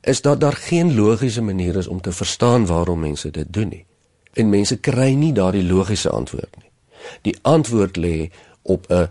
is 0.00 0.22
dat 0.24 0.40
daar 0.40 0.56
geen 0.56 0.94
logiese 0.94 1.42
manier 1.42 1.76
is 1.76 1.86
om 1.86 2.00
te 2.00 2.12
verstaan 2.12 2.66
waarom 2.66 3.00
mense 3.00 3.30
dit 3.30 3.52
doen 3.52 3.68
nie. 3.68 3.84
En 4.32 4.48
mense 4.48 4.76
kry 4.76 5.10
nie 5.12 5.32
daardie 5.36 5.66
logiese 5.66 6.10
antwoord 6.10 6.56
nie. 6.56 6.70
Die 7.26 7.36
antwoord 7.42 7.96
lê 7.96 8.30
op 8.62 8.86
'n 8.88 9.10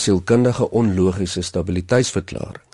sielkundige 0.00 0.70
onlogiese 0.70 1.42
stabiliteitsverklaring. 1.42 2.66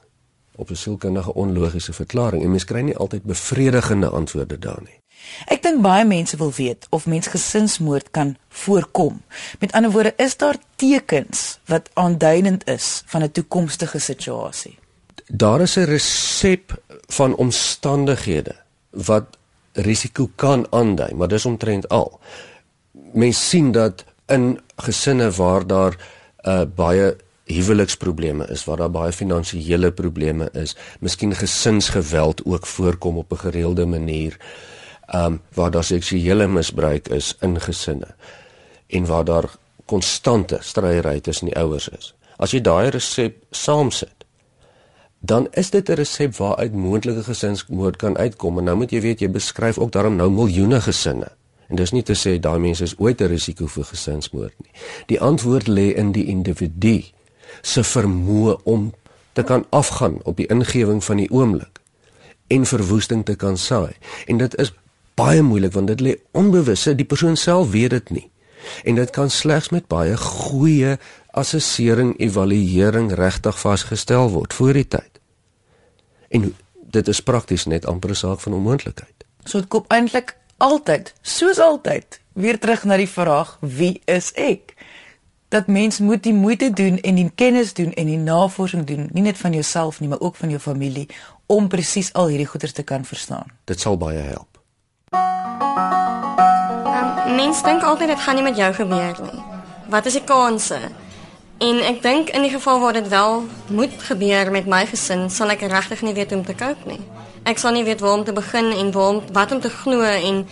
Op 0.57 0.71
'n 0.71 0.75
sielkundige 0.75 1.35
onlogiese 1.35 1.93
verklaring 1.93 2.43
en 2.43 2.51
mense 2.51 2.67
kry 2.67 2.81
nie 2.81 2.97
altyd 2.97 3.23
bevredigende 3.23 4.09
antwoorde 4.09 4.59
daar 4.59 4.83
nie. 4.83 5.03
Ek 5.47 5.63
dink 5.63 5.83
baie 5.83 6.05
mense 6.05 6.37
wil 6.37 6.53
weet 6.53 6.87
of 6.91 7.07
mens 7.07 7.27
gesinsmoord 7.27 8.11
kan 8.11 8.37
voorkom. 8.49 9.23
Met 9.61 9.73
ander 9.73 9.91
woorde, 9.91 10.15
is 10.17 10.37
daar 10.37 10.57
tekens 10.77 11.59
wat 11.67 11.91
aanduidend 11.93 12.69
is 12.69 13.03
van 13.07 13.23
'n 13.23 13.31
toekomstige 13.31 13.99
situasie? 13.99 14.79
Daar 15.27 15.61
is 15.61 15.77
'n 15.77 15.85
resep 15.85 16.83
van 17.07 17.37
omstandighede 17.37 18.55
wat 18.91 19.25
risiko 19.73 20.31
kan 20.35 20.67
aandui, 20.71 21.15
maar 21.15 21.29
dis 21.29 21.47
omtrent 21.47 21.89
al. 21.89 22.21
Mens 23.13 23.49
sien 23.49 23.73
dat 23.73 24.05
in 24.27 24.61
gesinne 24.77 25.31
waar 25.31 25.67
daar 25.67 25.97
uh, 26.45 26.63
baie 26.77 27.17
huweliksprobleme 27.45 28.47
is, 28.49 28.65
waar 28.65 28.77
daar 28.77 28.91
baie 28.91 29.13
finansiële 29.13 29.93
probleme 29.93 30.49
is, 30.53 30.77
miskien 31.01 31.35
gesinsgeweld 31.35 32.45
ook 32.45 32.67
voorkom 32.67 33.19
op 33.19 33.33
'n 33.33 33.37
gereelde 33.37 33.87
manier, 33.87 34.37
um, 35.15 35.41
waar 35.55 35.71
daar 35.71 35.85
seksuele 35.85 36.47
misbruik 36.47 37.09
is 37.09 37.37
in 37.41 37.61
gesinne 37.61 38.15
en 38.87 39.07
waar 39.07 39.25
daar 39.25 39.51
konstante 39.85 40.59
stryery 40.61 41.21
tussen 41.21 41.47
die 41.47 41.57
ouers 41.57 41.89
is. 41.89 42.15
As 42.37 42.51
jy 42.51 42.61
daai 42.61 42.89
resep 42.89 43.37
saamsit, 43.51 44.25
dan 45.21 45.49
is 45.51 45.71
dit 45.71 45.89
'n 45.89 45.93
resep 45.93 46.37
waaruit 46.37 46.73
moontlike 46.73 47.23
gesinsmoord 47.23 47.97
kan 47.97 48.17
uitkom. 48.19 48.59
En 48.59 48.65
nou 48.65 48.77
moet 48.77 48.91
jy 48.91 49.01
weet 49.01 49.21
jy 49.21 49.31
beskryf 49.31 49.79
ook 49.79 49.93
daarom 49.93 50.17
nou 50.17 50.31
miljoene 50.31 50.81
gesinne. 50.81 51.29
En 51.75 51.81
dis 51.83 51.91
nie 51.91 52.05
te 52.07 52.15
sê 52.15 52.37
daai 52.39 52.61
mense 52.63 52.87
is 52.87 52.93
ooit 53.03 53.21
'n 53.21 53.27
risiko 53.27 53.67
vir 53.67 53.85
gesinsmoord 53.85 54.55
nie. 54.63 54.71
Die 55.07 55.21
antwoord 55.21 55.67
lê 55.67 55.91
in 55.99 56.13
die 56.13 56.25
individu 56.25 57.03
se 57.63 57.83
vermoë 57.83 58.63
om 58.63 58.93
te 59.33 59.43
kan 59.43 59.67
afgaan 59.71 60.21
op 60.23 60.37
die 60.37 60.47
ingewing 60.47 61.05
van 61.05 61.17
die 61.17 61.31
oomblik 61.31 61.81
en 62.47 62.67
verwoesting 62.67 63.25
te 63.25 63.35
kan 63.35 63.57
saai. 63.59 63.93
En 64.27 64.37
dit 64.37 64.57
is 64.57 64.73
baie 65.15 65.43
moeilik 65.43 65.73
want 65.73 65.87
dit 65.87 66.01
lê 66.01 66.17
onbewusse, 66.31 66.95
die 66.95 67.05
persoon 67.07 67.37
self 67.37 67.71
weet 67.71 67.91
dit 67.91 68.11
nie. 68.11 68.31
En 68.85 68.95
dit 68.95 69.11
kan 69.11 69.31
slegs 69.31 69.69
met 69.69 69.87
baie 69.87 70.17
goeie 70.17 70.99
assessering, 71.31 72.19
evaluering 72.19 73.13
regtig 73.13 73.59
vasgestel 73.61 74.31
word 74.31 74.55
voor 74.55 74.73
die 74.73 74.89
tyd. 74.89 75.21
En 76.29 76.55
dit 76.91 77.09
is 77.09 77.21
prakties 77.21 77.65
net 77.65 77.87
amper 77.87 78.11
'n 78.11 78.15
saak 78.15 78.41
van 78.41 78.53
onmoontlikheid. 78.53 79.25
So 79.45 79.59
dit 79.59 79.69
kom 79.69 79.85
eintlik 79.89 80.37
altyd, 80.65 81.15
soos 81.21 81.59
altyd, 81.59 82.21
weer 82.33 82.59
terug 82.59 82.85
na 82.85 82.97
die 82.97 83.09
vraag: 83.09 83.59
wie 83.61 84.01
is 84.05 84.33
ek? 84.33 84.75
Dat 85.49 85.67
mens 85.67 85.99
moet 85.99 86.23
die 86.23 86.35
moeite 86.35 86.71
doen 86.71 87.01
en 87.01 87.15
die 87.15 87.31
kennis 87.35 87.75
doen 87.75 87.93
en 87.93 88.07
die 88.07 88.19
navorsing 88.19 88.87
doen, 88.87 89.09
nie 89.13 89.23
net 89.23 89.39
van 89.39 89.53
jouself 89.53 90.01
nie, 90.01 90.09
maar 90.09 90.21
ook 90.21 90.37
van 90.37 90.51
jou 90.51 90.61
familie 90.61 91.09
om 91.47 91.69
presies 91.69 92.13
al 92.13 92.33
hierdie 92.33 92.49
goeters 92.49 92.73
te 92.73 92.83
kan 92.83 93.05
verstaan. 93.05 93.53
Dit 93.65 93.81
sal 93.81 93.99
baie 94.01 94.19
help. 94.19 94.49
Um, 95.15 97.35
mens 97.37 97.63
dink 97.63 97.83
altyd 97.83 98.15
dit 98.15 98.21
gaan 98.21 98.35
nie 98.35 98.47
met 98.47 98.57
jou 98.57 98.73
gebeur 98.75 99.19
nie. 99.23 99.43
Wat 99.93 100.07
is 100.07 100.17
die 100.17 100.25
kanse? 100.25 100.79
En 101.63 101.79
ek 101.87 102.01
dink 102.03 102.33
in 102.35 102.43
die 102.43 102.51
geval 102.51 102.81
waar 102.81 102.97
dit 102.97 103.09
wel 103.09 103.45
moet 103.69 103.93
gebeur 104.09 104.51
met 104.51 104.67
my 104.67 104.83
gesin, 104.91 105.29
sal 105.31 105.53
ek 105.55 105.63
regtig 105.71 106.03
nie 106.03 106.15
weet 106.17 106.33
hoe 106.33 106.41
om 106.41 106.47
te 106.47 106.57
cope 106.57 106.89
nie. 106.89 107.03
Ek 107.45 107.59
sal 107.61 107.75
nie 107.77 107.85
weet 107.85 108.01
waar 108.01 108.19
om 108.19 108.25
te 108.25 108.33
begin 108.33 108.71
en 108.73 108.93
waar 108.93 109.09
om 109.09 109.23
wat 109.33 109.53
om 109.53 109.61
te 109.61 109.71
glo 109.71 110.01
en 110.01 110.47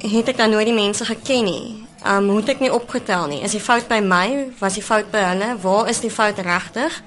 het 0.00 0.28
ek 0.28 0.36
dan 0.36 0.50
nooit 0.50 0.68
die 0.68 0.76
mense 0.76 1.04
geken 1.04 1.44
nie. 1.44 1.86
Um 2.06 2.30
moet 2.32 2.48
ek 2.48 2.60
nie 2.60 2.72
opgetel 2.72 3.26
nie. 3.28 3.40
Is 3.44 3.56
die 3.56 3.60
fout 3.60 3.88
by 3.88 4.00
my? 4.04 4.52
Was 4.60 4.76
die 4.76 4.84
fout 4.84 5.10
by 5.12 5.24
hulle? 5.32 5.54
Waar 5.60 5.88
is 5.88 6.00
die 6.00 6.12
fout 6.12 6.38
regtig? 6.44 7.02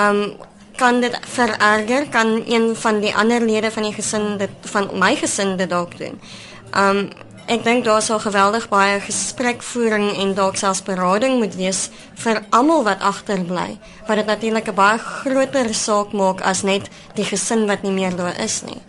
Um 0.00 0.36
kan 0.76 1.00
dit 1.00 1.14
vererger? 1.36 2.08
Kan 2.10 2.42
een 2.48 2.72
van 2.76 3.00
die 3.00 3.14
ander 3.14 3.44
lede 3.44 3.70
van 3.70 3.86
die 3.86 3.94
gesin 3.94 4.38
dit 4.40 4.72
van 4.72 4.90
my 4.98 5.14
gesin 5.16 5.56
dit 5.56 5.70
dalk 5.70 5.96
doen? 5.98 6.20
Um 6.72 7.08
Ek 7.44 7.60
dink 7.60 7.84
daar 7.84 8.00
sal 8.00 8.22
geweldig 8.24 8.70
baie 8.72 9.00
gesprekvoering 9.04 10.14
en 10.16 10.30
dalk 10.32 10.56
selfs 10.56 10.80
berading 10.82 11.36
moet 11.42 11.52
wees 11.58 11.90
vir 12.22 12.40
almal 12.56 12.86
wat 12.86 13.04
agterbly. 13.04 13.76
Wat 14.08 14.16
dit 14.16 14.26
natuurlik 14.26 14.68
'n 14.68 14.74
baie 14.74 14.98
groter 14.98 15.74
saak 15.74 16.12
maak 16.12 16.40
as 16.40 16.62
net 16.62 16.88
die 17.14 17.24
gesin 17.24 17.66
wat 17.66 17.82
nie 17.82 17.92
meer 17.92 18.16
daar 18.16 18.40
is 18.40 18.62
nie. 18.62 18.80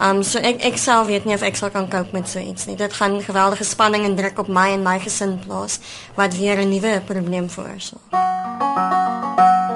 Um 0.00 0.22
so 0.22 0.38
ek 0.38 0.64
ek 0.64 0.78
self 0.78 1.06
weet 1.06 1.24
nie 1.24 1.34
of 1.34 1.42
ek 1.42 1.56
sal 1.56 1.70
kan 1.70 1.88
cope 1.88 2.12
met 2.12 2.28
so 2.28 2.38
iets 2.38 2.66
nie. 2.66 2.76
Dit 2.76 2.92
gaan 2.92 3.22
geweldige 3.22 3.64
spanning 3.64 4.04
en 4.04 4.16
druk 4.16 4.38
op 4.38 4.48
my 4.48 4.72
en 4.72 4.82
my 4.82 4.98
gesin 4.98 5.38
plaas 5.46 5.78
wat 6.16 6.36
weer 6.36 6.58
'n 6.58 6.68
nuwe 6.68 7.00
probleem 7.06 7.48
veroorsaak. 7.50 9.03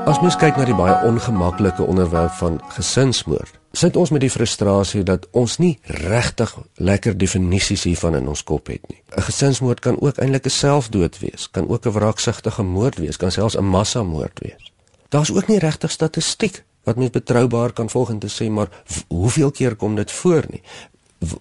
As 0.09 0.17
mens 0.25 0.39
kyk 0.41 0.57
na 0.57 0.65
die 0.65 0.73
baie 0.73 0.95
ongemaklike 1.05 1.85
onderwerp 1.85 2.33
van 2.39 2.55
gesinsmoord, 2.73 3.59
sit 3.77 3.97
ons 4.01 4.09
met 4.09 4.23
die 4.25 4.31
frustrasie 4.33 5.03
dat 5.05 5.27
ons 5.37 5.59
nie 5.61 5.75
regtig 6.01 6.55
lekker 6.81 7.13
definisies 7.21 7.85
hiervan 7.85 8.17
in 8.17 8.31
ons 8.33 8.41
kop 8.41 8.71
het 8.73 8.81
nie. 8.89 9.03
'n 9.13 9.27
Gesinsmoord 9.27 9.81
kan 9.85 10.01
ook 10.01 10.17
eintlik 10.17 10.47
'n 10.47 10.57
selfdood 10.65 11.19
wees, 11.19 11.51
kan 11.51 11.69
ook 11.69 11.85
'n 11.85 11.93
wraaksugtige 11.93 12.63
moord 12.63 12.97
wees, 12.97 13.17
kan 13.17 13.31
selfs 13.31 13.59
'n 13.59 13.65
massamoord 13.65 14.41
wees. 14.41 14.73
Daar's 15.09 15.31
ook 15.31 15.47
nie 15.47 15.59
regtig 15.59 15.91
statistiek 15.91 16.65
wat 16.85 16.97
mens 16.97 17.11
betroubaar 17.11 17.73
kan 17.73 17.91
volg 17.91 18.11
en 18.11 18.19
te 18.19 18.31
sê 18.33 18.51
maar 18.51 18.69
hoeveel 19.09 19.51
keer 19.51 19.77
kom 19.77 19.95
dit 19.95 20.13
voor 20.13 20.45
nie. 20.49 20.63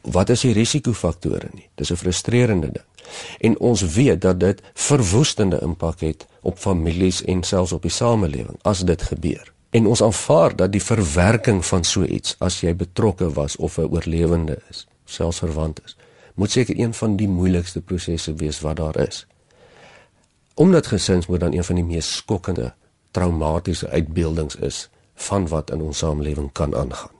Wat 0.01 0.29
is 0.29 0.41
die 0.41 0.53
risikofaktore 0.53 1.49
nie? 1.53 1.69
Dis 1.75 1.91
'n 1.91 1.95
frustrerende 1.95 2.71
ding. 2.71 2.85
En 3.39 3.59
ons 3.59 3.81
weet 3.81 4.21
dat 4.21 4.39
dit 4.39 4.61
verwoestende 4.73 5.59
impak 5.61 5.99
het 5.99 6.25
op 6.41 6.57
families 6.57 7.23
en 7.23 7.43
selfs 7.43 7.71
op 7.71 7.81
die 7.81 7.91
samelewing 7.91 8.59
as 8.61 8.79
dit 8.79 9.01
gebeur 9.01 9.53
en 9.69 9.87
ons 9.87 10.01
aanvaar 10.01 10.55
dat 10.55 10.71
die 10.71 10.83
verwerking 10.83 11.65
van 11.65 11.83
so 11.83 12.03
iets 12.03 12.35
as 12.39 12.61
jy 12.61 12.73
betrokke 12.75 13.29
was 13.33 13.55
of 13.55 13.77
'n 13.77 13.89
oorlewende 13.91 14.57
is, 14.69 14.87
selfs 15.05 15.39
verwant 15.39 15.81
is, 15.85 15.95
moet 16.33 16.51
seker 16.51 16.79
een 16.79 16.93
van 16.93 17.15
die 17.15 17.27
moeilikste 17.27 17.81
prosesse 17.81 18.33
wees 18.33 18.59
wat 18.59 18.75
daar 18.75 18.97
is. 19.07 19.27
Omdat 20.53 20.87
gesinsmoord 20.87 21.39
dan 21.39 21.53
een 21.53 21.63
van 21.63 21.75
die 21.75 21.83
mees 21.83 22.15
skokkende 22.15 22.73
traumatiese 23.11 23.89
uitbeeldings 23.89 24.55
is 24.55 24.89
van 25.15 25.47
wat 25.47 25.71
in 25.71 25.81
ons 25.81 25.97
samelewing 25.97 26.51
kan 26.51 26.75
aangaan. 26.75 27.16